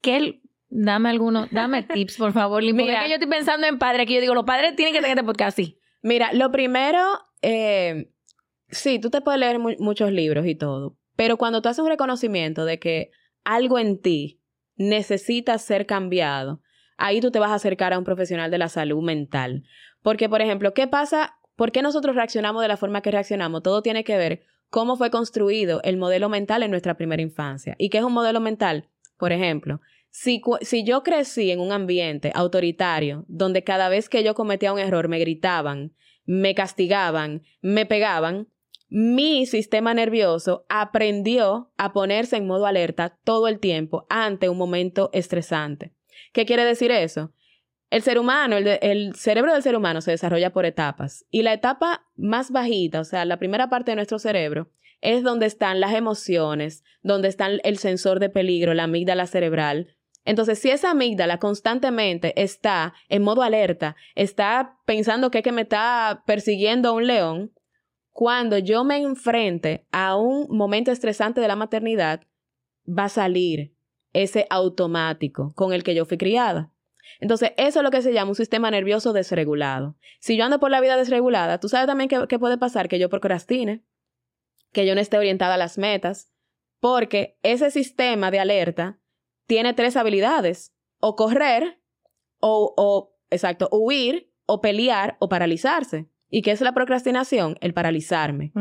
[0.01, 2.63] ¿Qué, Dame algunos, dame tips, por favor.
[2.63, 5.27] Mira, yo estoy pensando en padre, que yo digo, los padres tienen que tener este
[5.27, 5.79] podcast así.
[6.03, 7.03] Mira, lo primero,
[7.43, 8.11] eh,
[8.69, 12.65] sí, tú te puedes leer muchos libros y todo, pero cuando tú haces un reconocimiento
[12.65, 13.11] de que
[13.45, 14.41] algo en ti
[14.77, 16.61] necesita ser cambiado,
[16.97, 19.65] ahí tú te vas a acercar a un profesional de la salud mental.
[20.03, 21.39] Porque, por ejemplo, ¿qué pasa?
[21.57, 23.63] ¿Por qué nosotros reaccionamos de la forma que reaccionamos?
[23.63, 27.75] Todo tiene que ver cómo fue construido el modelo mental en nuestra primera infancia.
[27.79, 28.89] ¿Y qué es un modelo mental?
[29.17, 30.43] Por ejemplo, si,
[30.85, 35.19] yo crecí en un ambiente autoritario donde cada vez que yo cometía un error me
[35.19, 35.95] gritaban,
[36.25, 38.49] me castigaban, me pegaban,
[38.89, 45.11] mi sistema nervioso aprendió a ponerse en modo alerta todo el tiempo ante un momento
[45.13, 45.93] estresante.
[46.33, 47.33] ¿Qué quiere decir eso?
[47.91, 52.07] El ser humano, el, cerebro del ser humano se desarrolla por etapas y la etapa
[52.17, 56.83] más bajita, o sea, la primera parte de nuestro cerebro, es donde están las emociones,
[57.03, 59.97] donde está el sensor de peligro, la amígdala cerebral.
[60.25, 65.63] Entonces, si esa amígdala constantemente está en modo alerta, está pensando que, es que me
[65.63, 67.53] está persiguiendo un león,
[68.13, 72.23] cuando yo me enfrente a un momento estresante de la maternidad,
[72.87, 73.75] va a salir
[74.13, 76.73] ese automático con el que yo fui criada.
[77.21, 79.97] Entonces, eso es lo que se llama un sistema nervioso desregulado.
[80.21, 83.09] Si yo ando por la vida desregulada, tú sabes también qué puede pasar, que yo
[83.09, 83.85] procrastine,
[84.73, 86.33] que yo no esté orientada a las metas,
[86.81, 88.99] porque ese sistema de alerta
[89.49, 91.81] tiene tres habilidades, o correr,
[92.39, 96.07] o, o exacto, huir, o pelear, o paralizarse.
[96.31, 97.57] ¿Y qué es la procrastinación?
[97.63, 98.53] El paralizarme.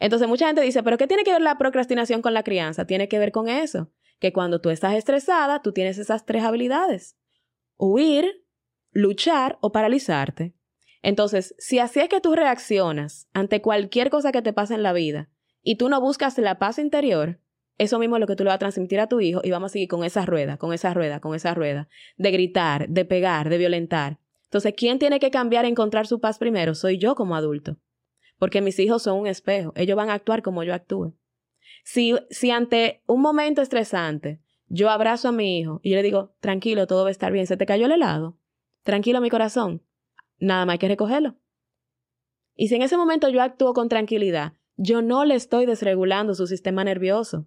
[0.00, 2.84] Entonces mucha gente dice, pero ¿qué tiene que ver la procrastinación con la crianza?
[2.84, 7.16] Tiene que ver con eso, que cuando tú estás estresada, tú tienes esas tres habilidades.
[7.76, 8.44] Huir,
[8.90, 10.56] luchar o paralizarte.
[11.02, 14.92] Entonces, si así es que tú reaccionas ante cualquier cosa que te pase en la
[14.92, 15.30] vida
[15.62, 17.38] y tú no buscas la paz interior,
[17.78, 19.70] eso mismo es lo que tú le vas a transmitir a tu hijo y vamos
[19.70, 23.48] a seguir con esa rueda, con esa rueda, con esa rueda, de gritar, de pegar,
[23.48, 24.18] de violentar.
[24.44, 26.74] Entonces, ¿quién tiene que cambiar e encontrar su paz primero?
[26.74, 27.76] Soy yo como adulto.
[28.38, 29.72] Porque mis hijos son un espejo.
[29.74, 31.14] Ellos van a actuar como yo actúe.
[31.84, 36.34] Si, si ante un momento estresante yo abrazo a mi hijo y yo le digo,
[36.40, 38.38] tranquilo, todo va a estar bien, se te cayó el helado,
[38.82, 39.82] tranquilo mi corazón,
[40.38, 41.36] nada más hay que recogerlo.
[42.56, 46.46] Y si en ese momento yo actúo con tranquilidad, yo no le estoy desregulando su
[46.46, 47.46] sistema nervioso.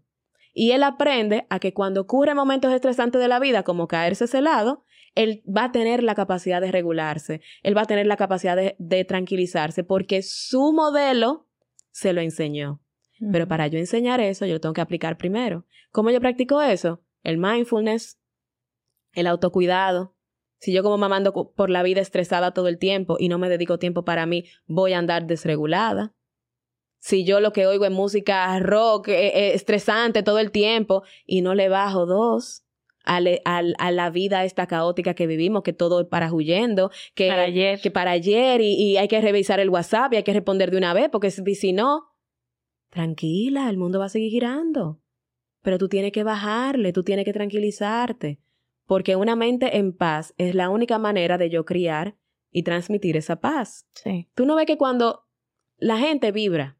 [0.60, 4.40] Y él aprende a que cuando ocurren momentos estresantes de la vida, como caerse ese
[4.40, 8.58] helado, él va a tener la capacidad de regularse, él va a tener la capacidad
[8.76, 11.46] de, tranquilizarse, porque su modelo
[11.92, 12.82] se lo enseñó.
[13.32, 15.68] Pero para yo enseñar eso, yo lo tengo que aplicar primero.
[15.92, 17.04] ¿Cómo yo practico eso?
[17.22, 18.18] El mindfulness,
[19.14, 20.16] el autocuidado.
[20.60, 23.48] Si yo como mamá ando por la vida estresada todo el tiempo y no me
[23.48, 26.16] dedico tiempo para mí, voy a andar desregulada.
[27.08, 31.42] Si yo lo que oigo es música rock eh, eh, estresante todo el tiempo y
[31.42, 32.66] no le bajo dos,
[33.06, 37.80] a, la vida esta caótica que vivimos, que todo es para huyendo, que para ayer,
[37.80, 40.94] que para ayer y, hay que revisar el WhatsApp y hay que responder de una
[40.94, 42.10] vez, porque si, si no,
[42.90, 45.00] tranquila, el mundo va a seguir girando.
[45.62, 48.42] Pero tú tienes que bajarle, tú tienes que tranquilizarte,
[48.86, 52.18] porque una mente en paz es la única manera de yo criar
[52.52, 53.88] y transmitir esa paz.
[53.94, 54.28] Sí.
[54.36, 55.24] Tú no ves que cuando
[55.78, 56.77] la gente vibra,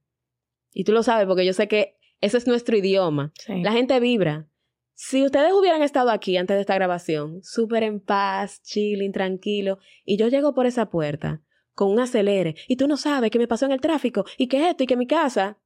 [0.74, 4.48] y tú lo sabes porque yo sé que ese es nuestro idioma, la gente vibra.
[4.94, 10.18] Si ustedes hubieran estado aquí antes de esta grabación, súper en paz, chilling, tranquilo, y
[10.18, 13.68] yo llego por esa puerta con un acelere, y tú no sabes qué me pasó
[13.68, 15.60] en el tráfico, y qué esto, y que mi casa,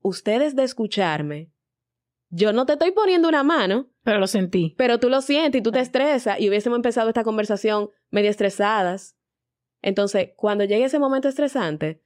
[0.00, 1.50] ustedes de escucharme,
[2.30, 3.90] yo no te estoy poniendo una mano.
[4.02, 4.74] Pero lo sentí.
[4.78, 9.18] Pero tú lo sientes y tú te estresas, y hubiésemos empezado esta conversación medio estresadas.
[9.82, 12.00] Entonces, cuando llegue ese momento estresante,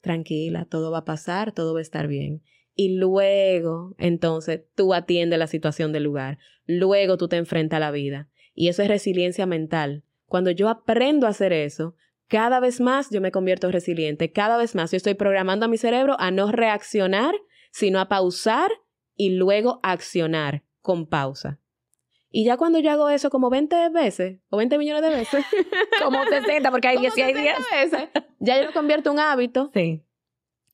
[0.00, 2.42] tranquila, todo va a pasar, todo va a estar bien
[2.80, 7.90] y luego entonces tú atiendes la situación del lugar, luego tú te enfrentas a la
[7.90, 8.28] vida.
[8.54, 10.04] Y eso es resiliencia mental.
[10.26, 11.96] Cuando yo aprendo a hacer eso,
[12.28, 15.76] cada vez más yo me convierto resiliente, cada vez más yo estoy programando a mi
[15.76, 17.34] cerebro a no reaccionar,
[17.72, 18.70] sino a pausar
[19.16, 21.58] y luego accionar con pausa.
[22.30, 25.44] Y ya cuando yo hago eso como 20 veces o 20 millones de veces,
[26.02, 27.56] como 60 porque hay 10 y hay 10,
[28.40, 29.70] ya yo lo convierto en un hábito.
[29.72, 30.04] Sí.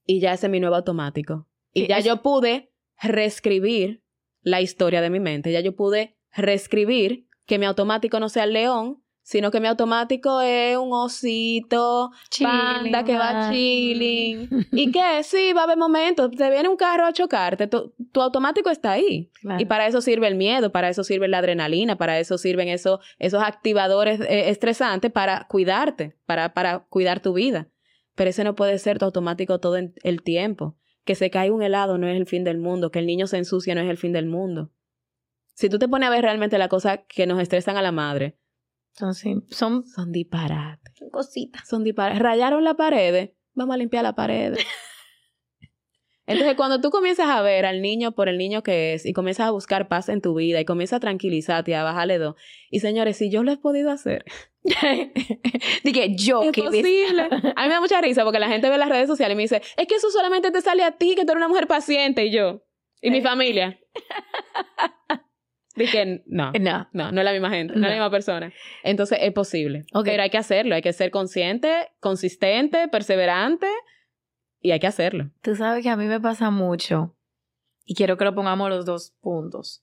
[0.06, 1.46] Y ya ese es mi nuevo automático.
[1.72, 4.02] Y ya yo pude reescribir
[4.42, 5.50] la historia de mi mente.
[5.50, 10.40] Ya yo pude reescribir que mi automático no sea el león, sino que mi automático
[10.42, 14.48] es un osito, panda que va chilling.
[14.72, 18.70] y que sí, va a haber momentos, te viene un carro a chocarte, tu, automático
[18.70, 19.30] está ahí.
[19.58, 23.00] Y para eso sirve el miedo, para eso sirve la adrenalina, para eso sirven esos,
[23.18, 27.68] esos activadores eh, estresantes para cuidarte, para, para cuidar tu vida.
[28.14, 31.98] Pero ese no puede ser tu automático todo el tiempo que se cae un helado
[31.98, 34.12] no es el fin del mundo, que el niño se ensucia no es el fin
[34.12, 34.70] del mundo.
[35.52, 38.38] Si tú te pones a ver realmente la cosa que nos estresan a la madre,
[38.94, 40.94] son, son, son disparates.
[40.98, 41.68] Son cositas.
[41.68, 42.20] Son disparates.
[42.20, 44.56] Rayaron la pared, vamos a limpiar la pared.
[46.26, 49.48] Entonces, cuando tú comienzas a ver al niño por el niño que es y comienzas
[49.48, 52.36] a buscar paz en tu vida y comienzas a tranquilizarte y a bajarle dos,
[52.70, 54.24] y señores, si yo lo he podido hacer,
[55.84, 57.22] Dije, yo, es posible.
[57.56, 59.42] A mí me da mucha risa porque la gente ve las redes sociales y me
[59.42, 62.24] dice, es que eso solamente te sale a ti, que tú eres una mujer paciente,
[62.24, 62.64] y yo,
[63.02, 63.78] y mi familia.
[65.76, 68.52] Dije, no, no, no, no es la misma gente, no, es la misma persona.
[68.84, 69.84] Entonces es posible.
[70.04, 73.66] Pero hay que hacerlo, hay que ser consciente, consistente, perseverante
[74.60, 75.30] y hay que hacerlo.
[75.42, 77.16] Tú sabes que a mí me pasa mucho
[77.84, 79.82] y quiero que lo pongamos los dos puntos.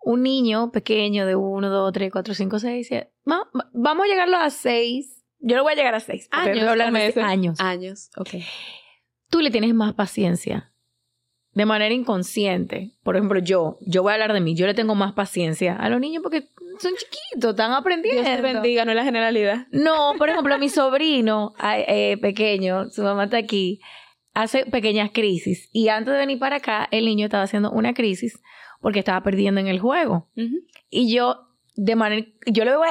[0.00, 3.12] Un niño pequeño de 1, 2, 3, 4, 5, 6, 7.
[3.24, 5.24] Vamos a llegarlo a 6.
[5.40, 6.28] Yo lo voy a llegar a 6.
[6.30, 7.24] Años.
[7.24, 7.60] Años.
[7.60, 8.30] Años, ok.
[9.30, 10.72] Tú le tienes más paciencia
[11.56, 14.94] de manera inconsciente, por ejemplo, yo, yo voy a hablar de mí, yo le tengo
[14.94, 18.20] más paciencia a los niños porque son chiquitos, están aprendiendo.
[18.20, 19.66] Dios te bendiga, no es la generalidad.
[19.70, 23.80] No, por ejemplo, mi sobrino eh, pequeño, su mamá está aquí,
[24.34, 28.38] hace pequeñas crisis y antes de venir para acá, el niño estaba haciendo una crisis
[28.82, 30.28] porque estaba perdiendo en el juego.
[30.90, 31.38] Y yo,
[31.74, 32.88] de manera, yo le voy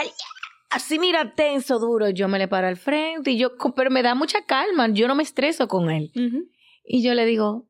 [0.72, 4.16] así, mira, tenso, duro, yo me le paro al frente y yo, pero me da
[4.16, 6.12] mucha calma, yo no me estreso con él.
[6.84, 7.68] Y yo le digo,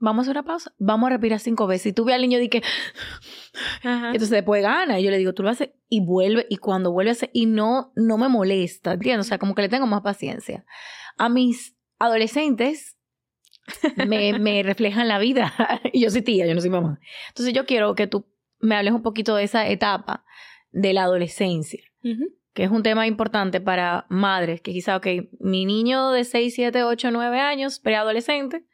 [0.00, 1.86] vamos a hacer una pausa, vamos a respirar cinco veces.
[1.86, 2.62] Y tú ves al niño y que,
[3.82, 4.98] entonces después gana.
[4.98, 6.46] Y yo le digo, tú lo haces y vuelve.
[6.48, 9.26] Y cuando vuelve a hacer, y no, no me molesta, ¿entiendes?
[9.26, 10.64] O sea, como que le tengo más paciencia.
[11.18, 12.96] A mis adolescentes
[14.08, 15.52] me, me reflejan la vida.
[15.92, 16.98] y yo soy tía, yo no soy mamá.
[17.28, 18.26] Entonces yo quiero que tú
[18.58, 20.24] me hables un poquito de esa etapa
[20.70, 21.82] de la adolescencia.
[22.54, 25.06] Que es un tema importante para madres, que quizá, ok,
[25.38, 28.64] mi niño de 6, 7, 8, 9 años, preadolescente,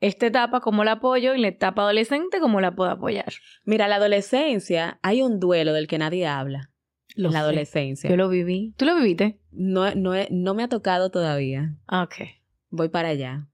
[0.00, 1.34] esta etapa, ¿cómo la apoyo?
[1.34, 3.32] Y la etapa adolescente, ¿cómo la puedo apoyar?
[3.64, 6.70] Mira, la adolescencia, hay un duelo del que nadie habla.
[7.16, 8.08] en la adolescencia.
[8.08, 8.74] Yo lo viví.
[8.76, 9.38] ¿Tú lo viviste?
[9.52, 11.76] No, no, no me ha tocado todavía.
[11.86, 12.28] Ah, ok.
[12.70, 13.48] Voy para allá.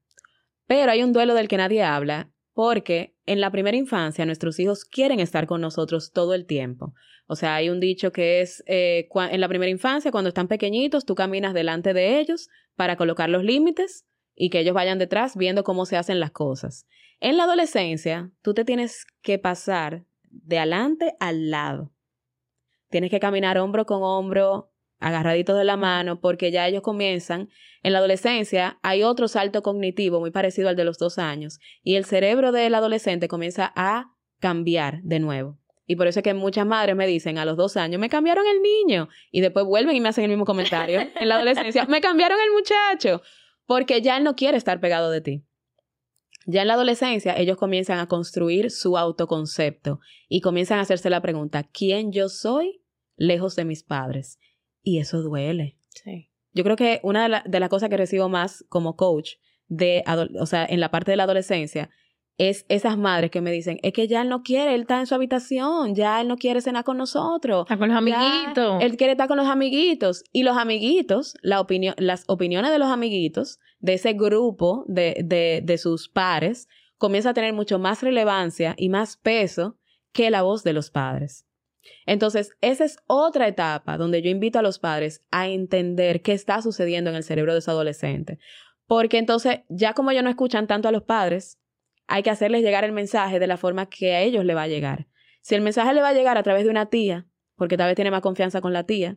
[0.66, 4.84] Pero hay un duelo del que nadie habla porque en la primera infancia nuestros hijos
[4.84, 6.94] quieren estar con nosotros todo el tiempo.
[7.26, 11.04] O sea, hay un dicho que es, eh, en la primera infancia, cuando están pequeñitos,
[11.04, 15.64] tú caminas delante de ellos para colocar los límites y que ellos vayan detrás viendo
[15.64, 16.86] cómo se hacen las cosas.
[17.18, 21.92] En la adolescencia, tú te tienes que pasar de adelante al lado.
[22.90, 24.70] Tienes que caminar hombro con hombro,
[25.00, 27.48] agarraditos de la mano, porque ya ellos comienzan.
[27.82, 31.96] En la adolescencia hay otro salto cognitivo muy parecido al de los dos años, y
[31.96, 35.58] el cerebro del adolescente comienza a cambiar de nuevo.
[35.86, 38.44] Y por eso es que muchas madres me dicen a los dos años, me cambiaron
[38.46, 41.00] el niño, y después vuelven y me hacen el mismo comentario.
[41.20, 43.22] En la adolescencia, me cambiaron el muchacho
[43.66, 45.44] porque ya él no quiere estar pegado de ti.
[46.46, 51.20] Ya en la adolescencia ellos comienzan a construir su autoconcepto y comienzan a hacerse la
[51.20, 52.82] pregunta, ¿quién yo soy
[53.16, 54.38] lejos de mis padres?
[54.82, 55.76] Y eso duele.
[55.88, 56.30] Sí.
[56.52, 59.32] Yo creo que una de, las cosas que recibo más como coach,
[59.66, 60.04] de,
[60.40, 61.90] o sea, en la parte de la adolescencia,
[62.38, 65.06] es esas madres que me dicen, es que ya él no quiere, él está en
[65.06, 67.62] su habitación, ya él no quiere cenar con nosotros.
[67.62, 68.82] Está con los amiguitos.
[68.82, 70.22] él quiere estar con los amiguitos.
[70.32, 75.62] Y los amiguitos, la opinión, las opiniones de los amiguitos, de ese grupo de, de,
[75.64, 76.68] de sus pares,
[76.98, 79.78] comienza a tener mucho más relevancia y más peso
[80.12, 81.46] que la voz de los padres.
[82.04, 86.60] Entonces, esa es otra etapa donde yo invito a los padres a entender qué está
[86.60, 88.38] sucediendo en el cerebro de su adolescente.
[88.86, 91.58] Porque entonces, ya como ellos no escuchan tanto a los padres,
[92.06, 94.68] hay que hacerles llegar el mensaje de la forma que a ellos le va a
[94.68, 95.06] llegar.
[95.40, 97.96] Si el mensaje le va a llegar a través de una tía, porque tal vez
[97.96, 99.16] tiene más confianza con la tía,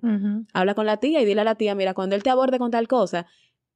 [0.54, 2.71] habla con la tía y dile a la tía, mira, cuando él te aborde con
[2.71, 3.28] tal cosa,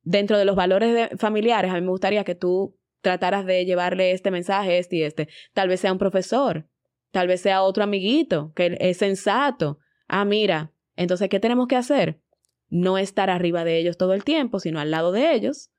[0.02, 4.32] dentro de los valores familiares, a mí me gustaría que tú trataras de llevarle este
[4.32, 5.28] mensaje, este y este.
[5.54, 6.68] Tal vez sea un profesor,
[7.12, 9.80] tal vez sea otro amiguito que es sensato.
[10.08, 12.20] Ah, mira, entonces, ¿qué tenemos que hacer?
[12.70, 15.73] No estar arriba de ellos todo el tiempo, sino al lado de ellos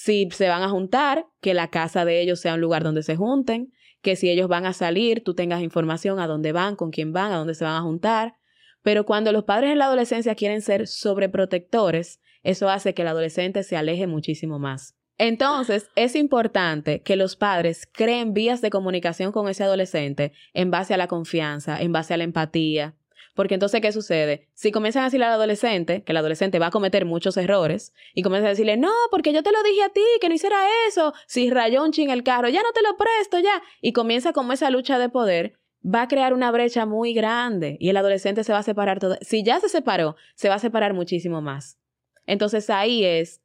[0.00, 3.16] si se van a juntar, que la casa de ellos sea un lugar donde se
[3.16, 7.12] junten, que si ellos van a salir, tú tengas información a dónde van, con quién
[7.12, 8.36] van, a dónde se van a juntar.
[8.82, 13.64] Pero cuando los padres en la adolescencia quieren ser sobreprotectores, eso hace que el adolescente
[13.64, 14.94] se aleje muchísimo más.
[15.18, 20.94] Entonces, es importante que los padres creen vías de comunicación con ese adolescente en base
[20.94, 22.94] a la confianza, en base a la empatía,
[23.38, 24.48] porque entonces, ¿qué sucede?
[24.54, 28.22] Si comienzan a decirle al adolescente, que el adolescente va a cometer muchos errores, y
[28.22, 30.56] comienzan a decirle, no, porque yo te lo dije a ti, que no hiciera
[30.88, 33.62] eso, si rayó un ching el carro, ya no te lo presto, ya.
[33.80, 37.90] Y comienza como esa lucha de poder, va a crear una brecha muy grande y
[37.90, 39.16] el adolescente se va a separar todo.
[39.20, 41.78] Si ya se separó, se va a separar muchísimo más.
[42.26, 43.40] Entonces ahí es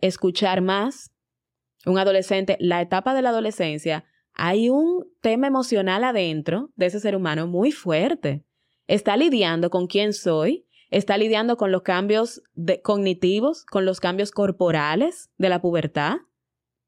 [0.00, 1.12] escuchar más.
[1.86, 7.14] Un adolescente, la etapa de la adolescencia, hay un tema emocional adentro de ese ser
[7.14, 8.42] humano muy fuerte
[8.88, 12.42] está lidiando con quién soy, está lidiando con los cambios
[12.82, 16.16] cognitivos, con los cambios corporales de la pubertad.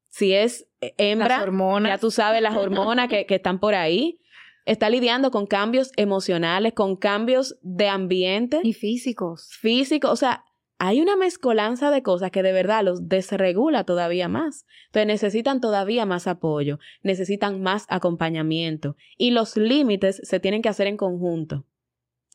[0.09, 1.45] Si es eh, hembra,
[1.85, 4.19] ya tú sabes las hormonas que, que están por ahí.
[4.65, 8.59] Está lidiando con cambios emocionales, con cambios de ambiente.
[8.63, 9.49] Y físicos.
[9.59, 10.11] Físicos.
[10.11, 10.43] O sea,
[10.83, 14.65] hay una mezcolanza de cosas que de verdad los desregula todavía más.
[14.87, 20.87] Entonces necesitan todavía más apoyo, necesitan más acompañamiento y los límites se tienen que hacer
[20.87, 21.65] en conjunto.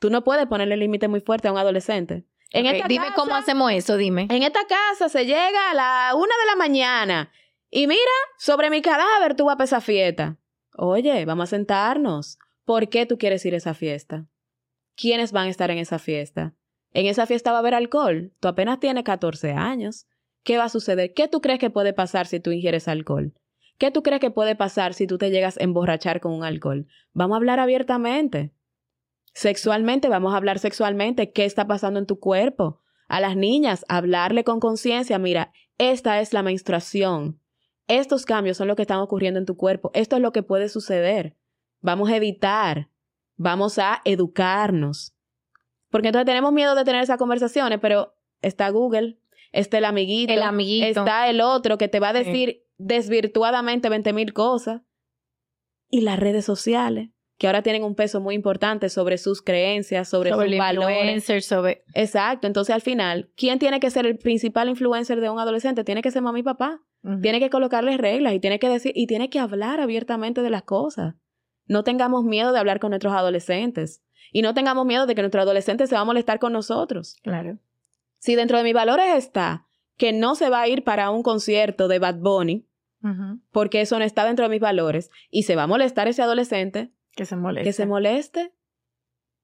[0.01, 2.25] Tú no puedes ponerle límite muy fuerte a un adolescente.
[2.51, 4.29] En dime cómo hacemos eso, dime.
[4.31, 7.33] En esta casa se llega a la una de la mañana
[7.71, 8.01] y mira,
[8.39, 10.37] sobre mi cadáver tú vas a esa fiesta.
[10.77, 12.39] Oye, vamos a sentarnos.
[12.65, 14.27] ¿Por qué tú quieres ir a esa fiesta?
[14.95, 16.55] ¿Quiénes van a estar en esa fiesta?
[16.93, 18.33] En esa fiesta va a haber alcohol.
[18.41, 20.07] Tú apenas tienes 14 años.
[20.43, 21.13] ¿Qué va a suceder?
[21.13, 23.35] ¿Qué tú crees que puede pasar si tú ingieres alcohol?
[23.79, 26.87] ¿Qué tú crees que puede pasar si tú te llegas a emborrachar con un alcohol?
[27.13, 28.53] Vamos a hablar abiertamente.
[29.37, 31.31] Sexualmente, vamos a hablar sexualmente.
[31.31, 32.81] ¿Qué está pasando en tu cuerpo?
[33.07, 35.19] A las niñas, hablarle con conciencia.
[35.19, 37.39] Mira, esta es la menstruación.
[37.87, 39.91] Estos cambios son lo que están ocurriendo en tu cuerpo.
[39.93, 41.37] Esto es lo que puede suceder.
[41.83, 42.89] Vamos a evitar.
[43.37, 45.15] Vamos a educarnos.
[45.91, 49.19] Porque entonces tenemos miedo de tener esas conversaciones, pero está Google,
[49.53, 51.01] está el amiguito, el amiguito.
[51.01, 54.81] está el otro que te va a decir desvirtuadamente 20 mil cosas.
[55.91, 60.31] Y las redes sociales, que ahora tienen un peso muy importante sobre sus creencias, sobre,
[60.31, 61.25] sus valores.
[61.45, 61.83] Sobre...
[61.95, 62.47] Exacto.
[62.47, 65.85] Entonces, al final, ¿quién tiene que ser el principal influencer de un adolescente?
[65.85, 66.81] Tiene que ser mamá y papá.
[67.23, 70.63] Tiene que colocarles reglas y tiene que decir, y tiene que hablar abiertamente de las
[70.63, 71.15] cosas.
[71.67, 74.03] No tengamos miedo de hablar con nuestros adolescentes.
[74.33, 77.17] Y no tengamos miedo de que nuestro adolescente se va a molestar con nosotros.
[77.23, 77.59] Claro.
[78.19, 81.87] Si dentro de mis valores está que no se va a ir para un concierto
[81.87, 82.67] de Bad Bunny,
[83.53, 86.91] porque eso no está dentro de mis valores, y se va a molestar ese adolescente,
[87.17, 87.69] que se moleste.
[87.69, 88.53] Que se moleste.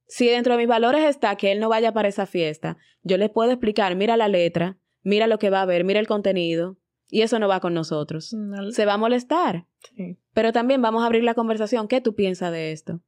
[0.06, 3.30] Si dentro de mis valores está que él no vaya para esa fiesta, yo les
[3.30, 6.76] puedo explicar, mira la letra, mira lo que va a ver, mira el contenido,
[7.08, 8.34] y eso no va con nosotros.
[8.70, 9.66] Se va a molestar.
[9.96, 10.18] Sí.
[10.32, 11.88] Pero también vamos a abrir la conversación.
[11.88, 13.00] ¿Qué tú piensas de esto?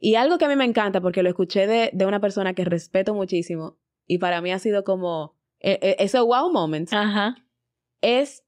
[0.00, 2.64] Y algo que a mí me encanta, porque lo escuché de, de una persona que
[2.64, 6.90] respeto muchísimo, y para mí ha sido como e, e, ese wow moment,
[8.00, 8.44] es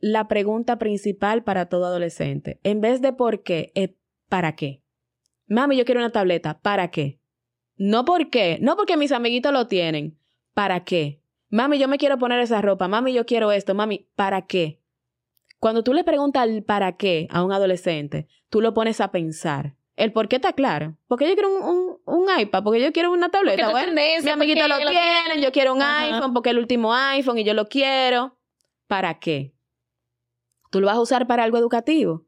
[0.00, 2.58] la pregunta principal para todo adolescente.
[2.62, 3.90] En vez de por qué, es
[4.28, 4.82] para qué.
[5.48, 7.20] Mami, yo quiero una tableta, ¿para qué?
[7.76, 10.18] No por qué, no porque mis amiguitos lo tienen,
[10.52, 11.22] ¿para qué?
[11.48, 14.82] Mami, yo me quiero poner esa ropa, mami, yo quiero esto, mami, ¿para qué?
[15.58, 19.74] Cuando tú le preguntas el para qué a un adolescente, tú lo pones a pensar.
[19.96, 20.96] El por qué está claro.
[21.08, 23.70] Porque yo quiero un, un, iPad, porque yo quiero una tableta.
[23.70, 27.54] Bueno, mi amiguito lo tiene, yo quiero un iPhone porque el último iPhone y yo
[27.54, 28.38] lo quiero.
[28.86, 29.54] ¿Para qué?
[30.70, 32.26] ¿Tú lo vas a usar para algo educativo?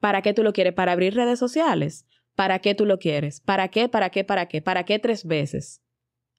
[0.00, 0.74] ¿Para qué tú lo quieres?
[0.74, 2.06] ¿Para abrir redes sociales?
[2.34, 3.40] ¿Para qué tú lo quieres?
[3.40, 3.88] ¿Para qué?
[3.88, 4.24] ¿Para qué?
[4.24, 4.62] ¿Para qué?
[4.62, 5.82] ¿Para qué tres veces?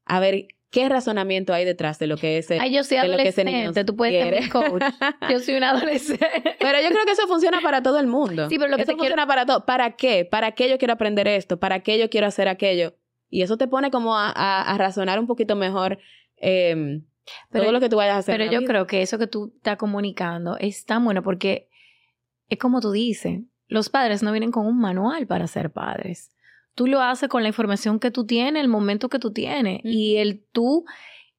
[0.05, 3.95] A ver, ¿Qué razonamiento hay detrás de lo que es Ay, yo soy adolescente, tú
[3.95, 4.81] puedes ser coach.
[5.29, 6.27] Yo soy una adolescente.
[6.59, 8.49] Pero yo creo que eso funciona para todo el mundo.
[8.49, 9.67] Sí, pero lo que eso funciona para todo.
[9.67, 10.25] ¿Para qué?
[10.25, 11.59] ¿Para qué yo quiero aprender esto?
[11.59, 12.95] ¿Para qué yo quiero hacer aquello?
[13.29, 15.99] Y eso te pone como a, razonar un poquito mejor
[16.37, 17.05] em,
[17.51, 18.39] todo lo que tú vayas a hacer.
[18.39, 21.69] Pero yo creo que eso que tú estás comunicando es tan bueno porque
[22.49, 23.41] es como tú dices,
[23.73, 26.33] los padres no vienen con un manual para ser padres
[26.75, 29.81] tú lo haces con la información que tú tienes, el momento que tú tienes.
[29.83, 30.85] Y el tú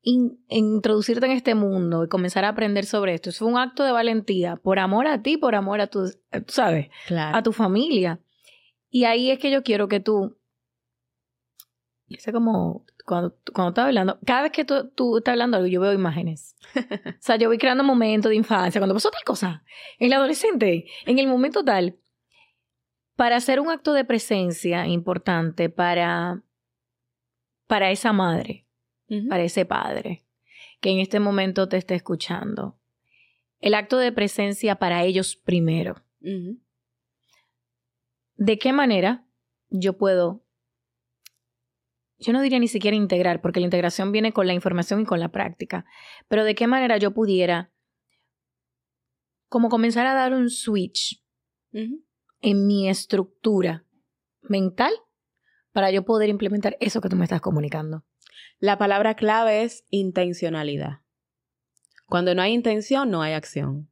[0.02, 4.56] introducirte en este mundo y comenzar a aprender sobre esto, es un acto de valentía,
[4.56, 8.20] por amor a ti, por amor a tu, eh, sabes, a tu familia.
[8.90, 10.36] Y ahí es que yo quiero que tú,
[12.18, 15.80] sé como cuando, cuando estás hablando, cada vez que tú, tú, estás hablando algo, yo
[15.80, 16.54] veo imágenes.
[16.74, 19.64] o sea, yo voy creando momentos de infancia, cuando pasó tal cosa,
[19.98, 21.96] en el adolescente, en el momento tal
[23.16, 26.42] para hacer un acto de presencia importante para,
[27.66, 28.66] para esa madre,
[29.28, 30.24] para ese padre
[30.84, 32.78] que en este momento te está escuchando.
[33.60, 36.04] El acto de presencia para ellos primero.
[38.36, 39.26] ¿De qué manera
[39.70, 40.44] yo puedo,
[42.18, 45.20] yo no diría ni siquiera integrar, porque la integración viene con la información y con
[45.20, 45.86] la práctica,
[46.28, 47.72] pero de qué manera yo pudiera
[49.48, 51.24] como comenzar a dar un switch
[52.44, 53.86] en mi estructura
[54.42, 54.92] mental
[55.72, 58.04] para yo poder implementar eso que tú me estás comunicando?
[58.58, 61.00] La palabra clave es intencionalidad.
[62.06, 63.90] Cuando no hay intención, no hay acción.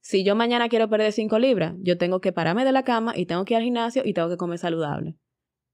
[0.00, 3.24] Si yo mañana quiero perder 5 libras, yo tengo que pararme de la cama y
[3.24, 5.16] tengo que ir al gimnasio y tengo que comer saludable.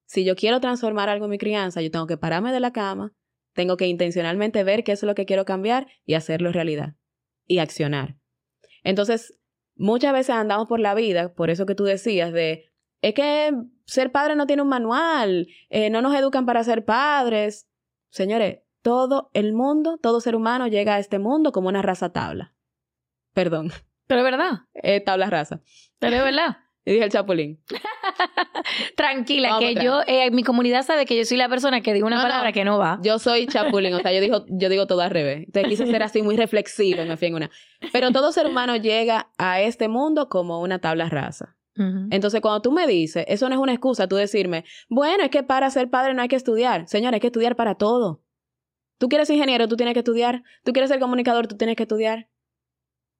[0.06, 3.12] Si yo quiero transformar algo en mi crianza, yo tengo que pararme de la cama,
[3.54, 6.94] tengo que intencionalmente ver qué es lo que quiero cambiar y hacerlo realidad.
[7.46, 8.16] Y accionar.
[8.84, 9.39] Entonces,
[9.80, 12.70] muchas veces andamos por la vida, por eso que tú decías, de,
[13.02, 13.52] es que
[13.86, 17.66] ser padre no tiene un manual, eh, no nos educan para ser padres.
[18.10, 22.54] Señores, todo el mundo, todo ser humano llega a este mundo como una raza tabla.
[23.32, 23.72] Perdón,
[24.06, 24.50] Pero es verdad.
[24.74, 25.62] Eh, tabla rasa.
[25.98, 26.58] Pero es verdad.
[26.84, 27.60] Y dije el chapulín.
[28.96, 32.22] Tranquila, que yo, eh, mi comunidad sabe que yo soy la persona que digo una
[32.22, 32.98] palabra que no va.
[33.02, 35.44] Yo soy chapulín, o sea, yo digo, yo digo todo al revés.
[35.46, 37.50] Entonces quise ser así muy reflexivo y me fui en una.
[37.92, 41.56] Pero todo ser humano llega a este mundo como una tabla rasa.
[42.10, 45.42] Entonces, cuando tú me dices, eso no es una excusa, tú decirme, bueno, es que
[45.42, 46.86] para ser padre no hay que estudiar.
[46.88, 48.22] Señor, hay que estudiar para todo.
[48.98, 50.42] Tú quieres ser ingeniero, tú tienes que estudiar.
[50.62, 52.28] Tú quieres ser comunicador, tú tienes que estudiar.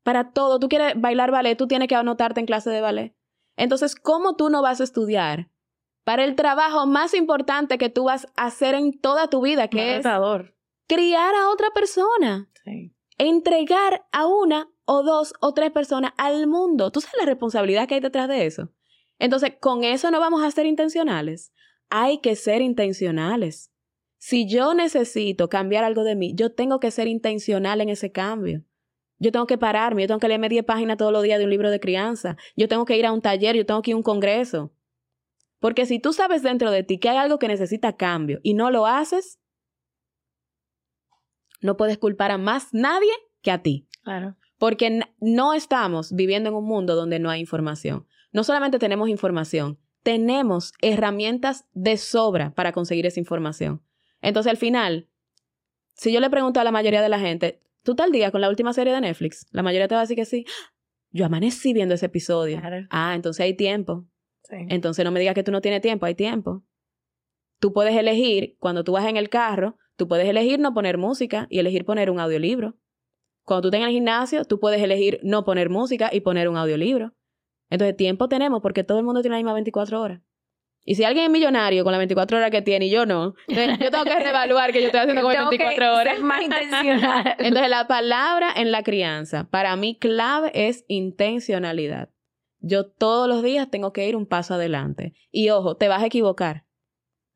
[0.03, 0.59] Para todo.
[0.59, 3.15] Tú quieres bailar ballet, tú tienes que anotarte en clase de ballet.
[3.61, 5.51] Entonces, ¿cómo tú no vas a estudiar
[6.05, 9.99] para el trabajo más importante que tú vas a hacer en toda tu vida, que
[9.99, 10.07] es
[10.89, 12.49] criar a otra persona?
[13.19, 16.91] Entregar a una o dos o tres personas al mundo.
[16.91, 18.71] ¿Tú sabes la responsabilidad que hay detrás de eso?
[19.19, 21.53] Entonces, con eso no vamos a ser intencionales.
[21.91, 23.71] Hay que ser intencionales.
[24.17, 28.65] Si yo necesito cambiar algo de mí, yo tengo que ser intencional en ese cambio.
[29.21, 31.51] Yo tengo que pararme, yo tengo que leerme 10 páginas todos los días de un
[31.51, 32.37] libro de crianza.
[32.57, 34.73] Yo tengo que ir a un taller, yo tengo que ir a un congreso.
[35.59, 38.71] Porque si tú sabes dentro de ti que hay algo que necesita cambio y no
[38.71, 39.39] lo haces,
[41.61, 43.13] no puedes culpar a más nadie
[43.43, 43.87] que a ti.
[44.03, 44.37] Claro.
[44.59, 48.07] Porque no estamos viviendo en un mundo donde no hay información.
[48.33, 53.83] No solamente tenemos información, tenemos herramientas de sobra para conseguir esa información.
[54.23, 55.09] Entonces, al final,
[55.93, 58.49] si yo le pregunto a la mayoría de la gente, tú tal día con la
[58.49, 60.45] última serie de Netflix, la mayoría te va a decir que sí.
[61.11, 62.61] Yo amanecí viendo ese episodio.
[62.91, 64.07] Ah, entonces hay tiempo.
[64.51, 66.65] Entonces no me digas que tú no tienes tiempo, hay tiempo.
[67.59, 71.47] Tú puedes elegir, cuando tú vas en el carro, tú puedes elegir no poner música
[71.51, 72.77] y elegir poner un audiolibro.
[73.45, 76.57] Cuando tú estás en el gimnasio, tú puedes elegir no poner música y poner un
[76.57, 77.13] audiolibro.
[77.69, 80.21] Entonces tiempo tenemos porque todo el mundo tiene la misma 24 horas.
[80.85, 83.91] Y si alguien es millonario con las 24 horas que tiene y yo no, yo
[83.91, 86.15] tengo que reevaluar que yo estoy haciendo con 24 horas.
[86.15, 87.37] Ser más intencional.
[87.39, 92.11] Entonces, la palabra en la crianza, para mí clave es intencionalidad.
[92.61, 95.15] Yo todos los días tengo que ir un paso adelante.
[95.31, 96.67] Y ojo, te vas a equivocar.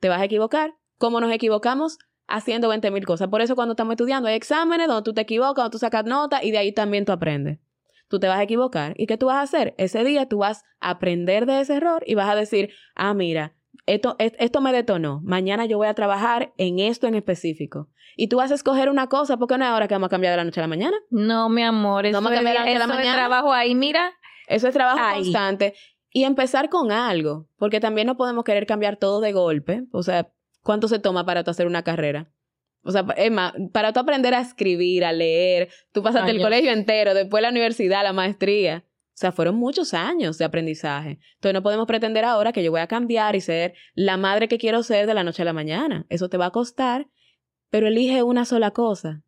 [0.00, 0.74] Te vas a equivocar.
[0.98, 1.98] ¿Cómo nos equivocamos?
[2.26, 3.28] Haciendo 20 mil cosas.
[3.28, 6.42] Por eso cuando estamos estudiando hay exámenes donde tú te equivocas, donde tú sacas notas
[6.44, 7.58] y de ahí también tú aprendes.
[8.14, 8.94] Tú te vas a equivocar.
[8.96, 9.74] ¿Y qué tú vas a hacer?
[9.76, 13.56] Ese día tú vas a aprender de ese error y vas a decir, ah, mira,
[13.86, 15.20] esto, esto me detonó.
[15.24, 17.88] Mañana yo voy a trabajar en esto en específico.
[18.16, 20.30] Y tú vas a escoger una cosa, porque no es ahora que vamos a cambiar
[20.32, 20.96] de la noche a la mañana.
[21.10, 22.44] No, mi amor, eso, no es, de
[22.78, 23.14] la mañana.
[23.14, 24.12] trabajo ahí, mira.
[24.46, 25.74] Eso es trabajo constante.
[26.12, 29.82] Y empezar con algo, porque también no podemos querer cambiar todo de golpe.
[29.90, 30.30] O sea,
[30.62, 32.30] ¿cuánto se toma para tú hacer una carrera?
[32.84, 37.14] O sea, más, para tú aprender a escribir, a leer, tú pasaste el colegio entero,
[37.14, 38.84] después la universidad, la maestría.
[38.86, 41.20] O sea, fueron muchos años de aprendizaje.
[41.34, 44.58] Entonces no podemos pretender ahora que yo voy a cambiar y ser la madre que
[44.58, 46.04] quiero ser de la noche a la mañana.
[46.08, 47.08] Eso te va a costar,
[47.70, 49.22] pero elige una sola cosa.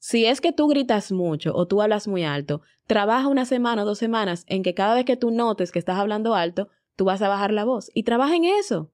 [0.00, 3.86] Si es que tú gritas mucho o tú hablas muy alto, trabaja una semana o
[3.86, 7.22] dos semanas en que cada vez que tú notes que estás hablando alto, tú vas
[7.22, 7.90] a bajar la voz.
[7.94, 8.92] Y trabaja en eso.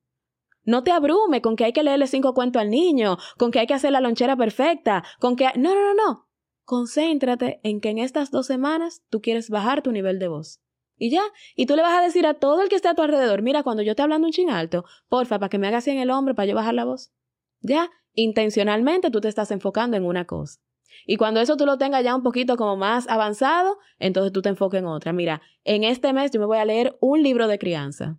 [0.64, 3.66] No te abrume con que hay que leerle cinco cuentos al niño, con que hay
[3.66, 5.46] que hacer la lonchera perfecta, con que...
[5.56, 6.28] No, no, no, no.
[6.64, 10.60] Concéntrate en que en estas dos semanas tú quieres bajar tu nivel de voz.
[10.96, 11.22] Y ya,
[11.56, 13.62] y tú le vas a decir a todo el que esté a tu alrededor, mira,
[13.62, 16.10] cuando yo esté hablando un ching alto, porfa, para que me haga así en el
[16.10, 17.12] hombro para yo bajar la voz.
[17.60, 20.60] Ya, intencionalmente tú te estás enfocando en una cosa.
[21.06, 24.48] Y cuando eso tú lo tengas ya un poquito como más avanzado, entonces tú te
[24.48, 25.12] enfoques en otra.
[25.12, 28.18] Mira, en este mes yo me voy a leer un libro de crianza.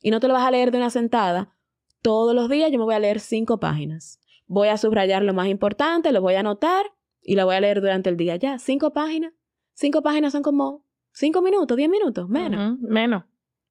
[0.00, 1.56] Y no te lo vas a leer de una sentada.
[2.02, 4.20] Todos los días yo me voy a leer cinco páginas.
[4.46, 6.86] Voy a subrayar lo más importante, lo voy a anotar
[7.22, 8.36] y lo voy a leer durante el día.
[8.36, 9.32] Ya, cinco páginas.
[9.74, 12.78] Cinco páginas son como cinco minutos, diez minutos, menos.
[12.80, 13.24] menos.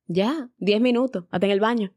[0.05, 1.93] Ya, diez minutos, hasta en el baño.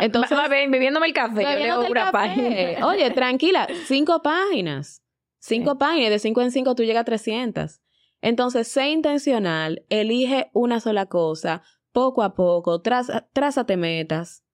[0.00, 2.86] Entonces, bebiéndome el café, yo leo una página.
[2.86, 5.02] Oye, tranquila, cinco páginas.
[5.38, 7.80] Cinco páginas, de cinco en cinco tú llegas a 300.
[8.20, 14.44] Entonces, sé intencional, elige una sola cosa, poco a poco, traza, trázate metas.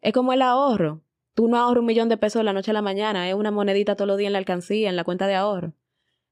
[0.00, 1.02] Es como el ahorro.
[1.34, 3.50] Tú no ahorras un millón de pesos de la noche a la mañana, es una
[3.50, 5.74] monedita todos los días en la alcancía, en la cuenta de ahorro.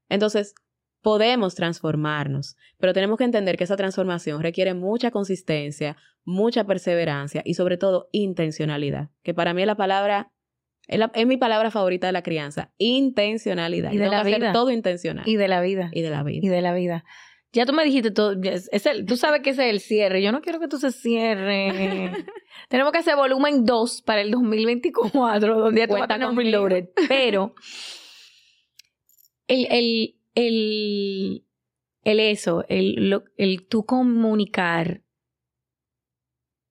[0.09, 0.53] Entonces,
[1.01, 5.95] podemos transformarnos, pero tenemos que entender que esa transformación requiere mucha consistencia,
[6.25, 10.31] mucha perseverancia y sobre todo intencionalidad, que para mí es la palabra
[10.89, 12.73] es, mi palabra favorita de la crianza.
[12.79, 13.91] Intencionalidad.
[13.91, 14.51] Y de la vida.
[14.51, 15.27] todo intencional.
[15.27, 15.89] Y de la vida.
[15.93, 16.39] Y de la vida.
[16.41, 17.05] Y de la vida.
[17.51, 18.35] Ya tú me dijiste todo.
[18.43, 20.21] Es el, tú sabes que ese es el cierre.
[20.21, 22.25] Yo no quiero que tú se cierre.
[22.69, 26.89] Tenemos que hacer volumen 2 para el 2024, donde ya tú vas a tener reloaded.
[27.07, 27.55] Pero
[29.47, 31.45] el, el, el,
[32.03, 35.01] el eso, el, el tú comunicar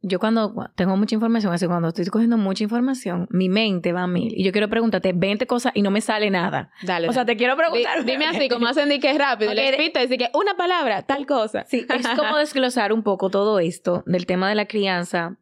[0.00, 4.06] yo cuando tengo mucha información, así cuando estoy cogiendo mucha información, mi mente va a
[4.06, 4.32] mil.
[4.36, 6.70] Y yo quiero preguntarte 20 cosas y no me sale nada.
[6.82, 7.08] Dale.
[7.08, 8.04] O sea, te quiero preguntar.
[8.04, 9.52] dime así, como hacen de que es rápido.
[9.52, 11.64] Le repito, decir que una palabra, tal cosa.
[11.68, 15.36] Sí, es como desglosar un poco todo esto del tema de la crianza.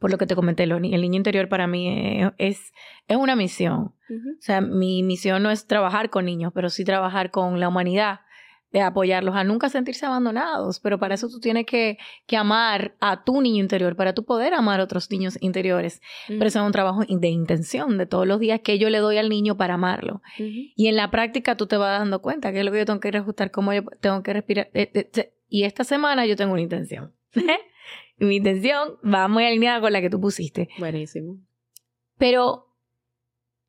[0.00, 2.72] Por lo que te comenté, el niño interior para mí es,
[3.08, 3.94] es una misión.
[4.10, 8.20] O sea, mi misión no es trabajar con niños, pero sí trabajar con la humanidad
[8.72, 13.24] de apoyarlos a nunca sentirse abandonados, pero para eso tú tienes que, que amar a
[13.24, 16.02] tu niño interior, para tú poder amar a otros niños interiores.
[16.26, 19.16] Pero eso es un trabajo de intención, de todos los días que yo le doy
[19.16, 20.20] al niño para amarlo.
[20.36, 23.00] Y en la práctica tú te vas dando cuenta que es lo que yo tengo
[23.00, 24.70] que reajustar, cómo yo tengo que respirar.
[24.74, 27.14] Eh, eh, y esta semana yo tengo una intención.
[28.18, 30.68] y mi intención va muy alineada con la que tú pusiste.
[30.78, 31.38] Buenísimo.
[32.18, 32.66] Pero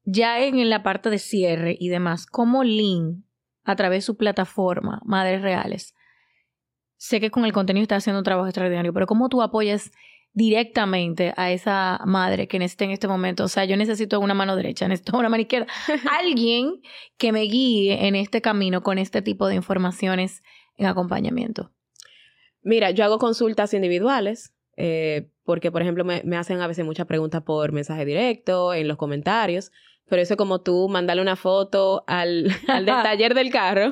[0.03, 3.28] ya en la parte de cierre y demás, ¿cómo Lynn
[3.69, 5.93] a través de su plataforma, Madres Reales.
[6.97, 9.91] Sé que con el contenido está haciendo un trabajo extraordinario, pero ¿cómo tú apoyas
[10.33, 13.43] directamente a esa madre que necesita en este momento?
[13.43, 15.67] O sea, yo necesito una mano derecha, necesito una mano izquierda.
[16.19, 16.81] Alguien
[17.19, 20.41] que me guíe en este camino con este tipo de informaciones
[20.75, 21.71] en acompañamiento.
[22.63, 24.55] Mira, yo hago consultas individuales.
[24.81, 28.87] Eh, porque, por ejemplo, me, me, hacen a veces muchas preguntas por mensaje directo, en
[28.87, 29.71] los comentarios.
[30.09, 33.89] Pero eso como tú mandarle una foto al, al del taller del carro,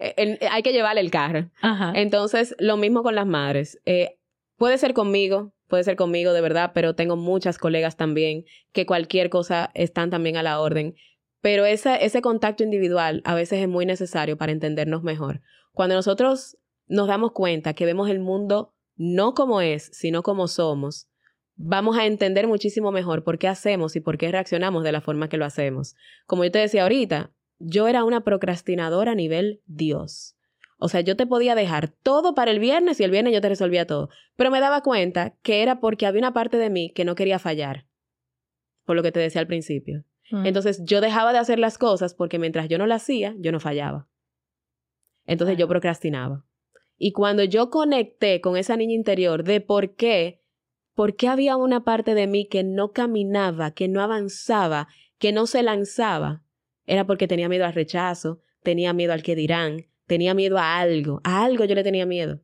[0.00, 1.50] eh, hay que llevarle el carro.
[1.94, 3.80] Entonces, lo mismo con las madres.
[3.84, 4.18] Eh,
[4.56, 9.30] puede ser conmigo, puede ser conmigo de verdad, pero tengo muchas colegas también que cualquier
[9.30, 10.94] cosa están también a la orden.
[11.40, 15.40] Pero ese, ese contacto individual a veces es muy necesario para entendernos mejor.
[15.72, 16.56] Cuando nosotros
[16.88, 21.07] nos damos cuenta que vemos el mundo no como es, sino como somos,
[21.58, 25.28] vamos a entender muchísimo mejor por qué hacemos y por qué reaccionamos de la forma
[25.28, 25.96] que lo hacemos.
[26.26, 30.36] Como yo te decía ahorita, yo era una procrastinadora a nivel Dios.
[30.78, 33.48] O sea, yo te podía dejar todo para el viernes y el viernes yo te
[33.48, 34.08] resolvía todo.
[34.36, 37.40] Pero me daba cuenta que era porque había una parte de mí que no quería
[37.40, 37.86] fallar.
[38.84, 40.04] Por lo que te decía al principio.
[40.30, 40.46] Mm.
[40.46, 43.58] Entonces yo dejaba de hacer las cosas porque mientras yo no las hacía, yo no
[43.58, 44.06] fallaba.
[45.26, 46.44] Entonces yo procrastinaba.
[46.96, 50.40] Y cuando yo conecté con esa niña interior de por qué
[50.98, 54.88] ¿Por qué había una parte de mí que no caminaba, que no avanzaba,
[55.20, 56.42] que no se lanzaba?
[56.86, 61.20] Era porque tenía miedo al rechazo, tenía miedo al que dirán, tenía miedo a algo,
[61.22, 62.40] a algo yo le tenía miedo.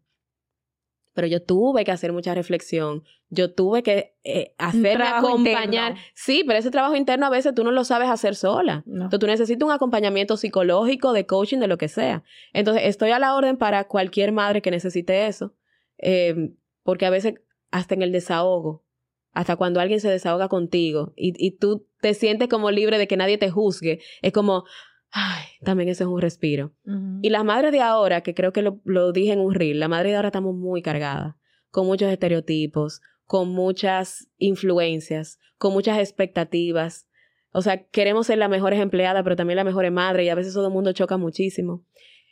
[1.15, 5.97] Pero yo tuve que hacer mucha reflexión, yo tuve que eh, hacerme acompañar.
[6.15, 8.85] Sí, pero ese trabajo interno a veces tú no lo sabes hacer sola.
[8.87, 12.23] Entonces tú necesitas un acompañamiento psicológico, de coaching, de lo que sea.
[12.53, 15.57] Entonces estoy a la orden para cualquier madre que necesite eso,
[15.99, 16.53] eh,
[16.85, 17.35] porque a veces
[17.75, 18.85] hasta en el desahogo,
[19.33, 23.37] hasta cuando alguien se desahoga contigo y, tú te sientes como libre de que nadie
[23.37, 24.63] te juzgue, es como,
[25.11, 26.73] ay, también eso es un respiro.
[27.21, 29.89] Y las madres de ahora, que creo que lo, lo dije en un reel, la
[29.89, 31.35] madre de ahora estamos muy cargadas,
[31.73, 37.09] con muchos estereotipos, con muchas influencias, con muchas expectativas.
[37.51, 40.55] O sea, queremos ser las mejores empleadas, pero también la mejor madre y a veces
[40.55, 41.85] todo el mundo choca muchísimo.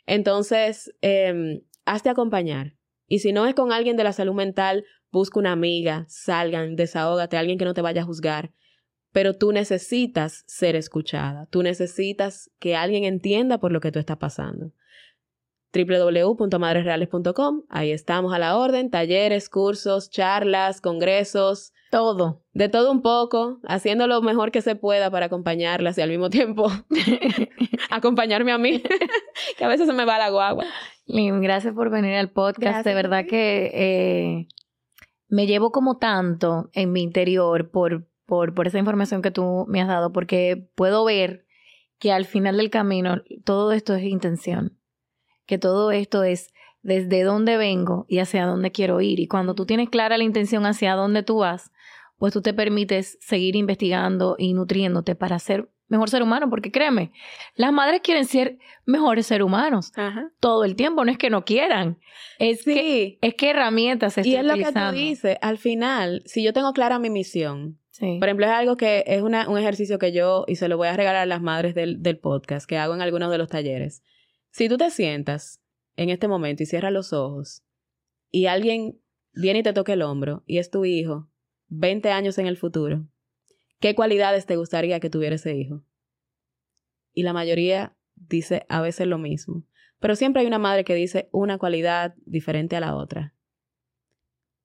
[0.05, 2.77] Entonces, eh, hazte acompañar.
[3.07, 7.37] Y si no es con alguien de la salud mental, busca una amiga, salgan, desahógate,
[7.37, 8.51] alguien que no te vaya a juzgar.
[9.11, 14.17] Pero tú necesitas ser escuchada, tú necesitas que alguien entienda por lo que tú estás
[14.17, 14.73] pasando
[15.73, 17.63] www.madresreales.com.
[17.69, 21.73] Ahí estamos a la orden, talleres, cursos, charlas, congresos.
[21.89, 22.43] Todo.
[22.53, 26.29] De todo un poco, haciendo lo mejor que se pueda para acompañarlas y al mismo
[26.29, 26.67] tiempo
[27.91, 28.81] acompañarme a mí,
[29.57, 30.65] que a veces se me va la guagua.
[31.07, 32.85] gracias por venir al podcast.
[32.85, 34.47] De verdad que eh,
[35.33, 39.81] me llevo como tanto en mi interior por, por, por esa información que tú me
[39.81, 41.47] has dado, porque puedo ver
[41.97, 44.77] que al final del camino todo esto es intención,
[45.47, 46.53] que todo esto es
[46.83, 49.19] desde dónde vengo y hacia dónde quiero ir.
[49.19, 51.71] Y cuando tú tienes clara la intención hacia dónde tú vas,
[52.19, 57.11] pues tú te permites seguir investigando y nutriéndote para ser mejor ser humano, porque créeme,
[57.55, 59.93] las madres quieren ser mejores seres humanos
[60.39, 61.99] todo el tiempo, no es que no quieran,
[62.39, 66.43] es, que, es que herramientas se Y es lo que tú dices, al final, si
[66.43, 70.45] yo tengo clara mi misión, por ejemplo, es algo que es un ejercicio que yo,
[70.47, 73.01] y se lo voy a regalar a las madres del, del podcast, que hago en
[73.01, 74.01] algunos de los talleres.
[74.49, 75.61] Si tú te sientas
[75.95, 77.63] en este momento y cierras los ojos,
[78.31, 78.99] y alguien
[79.33, 81.29] viene y te toca el hombro, y es tu hijo,
[81.67, 83.05] 20 años en el futuro,
[83.83, 85.83] ¿Qué cualidades te gustaría que tuviera ese hijo?
[87.11, 89.65] Y la mayoría dice a veces lo mismo.
[89.99, 93.35] Pero siempre hay una madre que dice una cualidad diferente a la otra.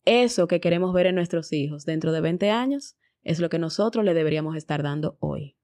[0.05, 4.05] Eso que queremos ver en nuestros hijos dentro de 20 años es lo que nosotros
[4.05, 5.57] le deberíamos estar dando hoy.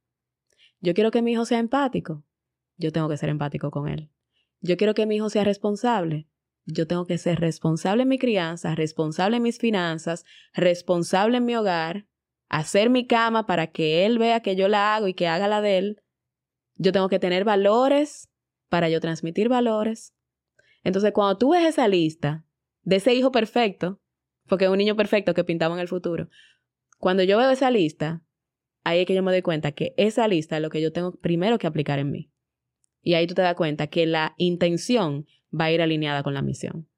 [0.81, 2.25] Yo quiero que mi hijo sea empático.
[2.77, 4.11] Yo tengo que ser empático con él.
[4.63, 6.27] Yo quiero que mi hijo sea responsable.
[6.67, 10.25] yo tengo que ser responsable en mi crianza, responsable en mis finanzas,
[10.55, 12.09] responsable en mi hogar,
[12.55, 15.61] hacer mi cama para que él vea que yo la hago y que haga la
[15.61, 16.03] de él.
[16.77, 18.31] Yo tengo que tener valores
[18.69, 20.15] para yo transmitir valores.
[20.85, 22.45] Entonces, cuando tú ves esa lista
[22.83, 24.01] de ese hijo perfecto,
[24.47, 26.29] porque es un niño perfecto que pintaba en el futuro,
[26.99, 28.23] cuando yo veo esa lista,
[28.85, 31.17] ahí es que yo me doy cuenta que esa lista es lo que yo tengo
[31.17, 32.31] primero que aplicar en mí.
[33.03, 36.43] Y ahí tú te das cuenta que la intención va a ir alineada con la
[36.43, 36.89] misión.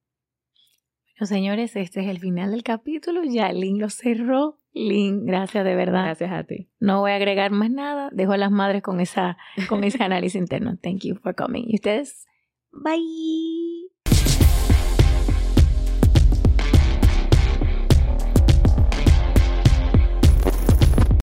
[1.14, 3.24] Bueno, señores, este es el final del capítulo.
[3.24, 4.60] Ya Lynn lo cerró.
[4.76, 6.04] Lynn, gracias de verdad.
[6.04, 6.68] Gracias a ti.
[6.80, 8.10] No voy a agregar más nada.
[8.12, 10.76] Dejo a las madres con, esa, con ese análisis interno.
[10.76, 11.64] Thank you for coming.
[11.66, 12.26] Y ustedes,
[12.72, 13.85] bye.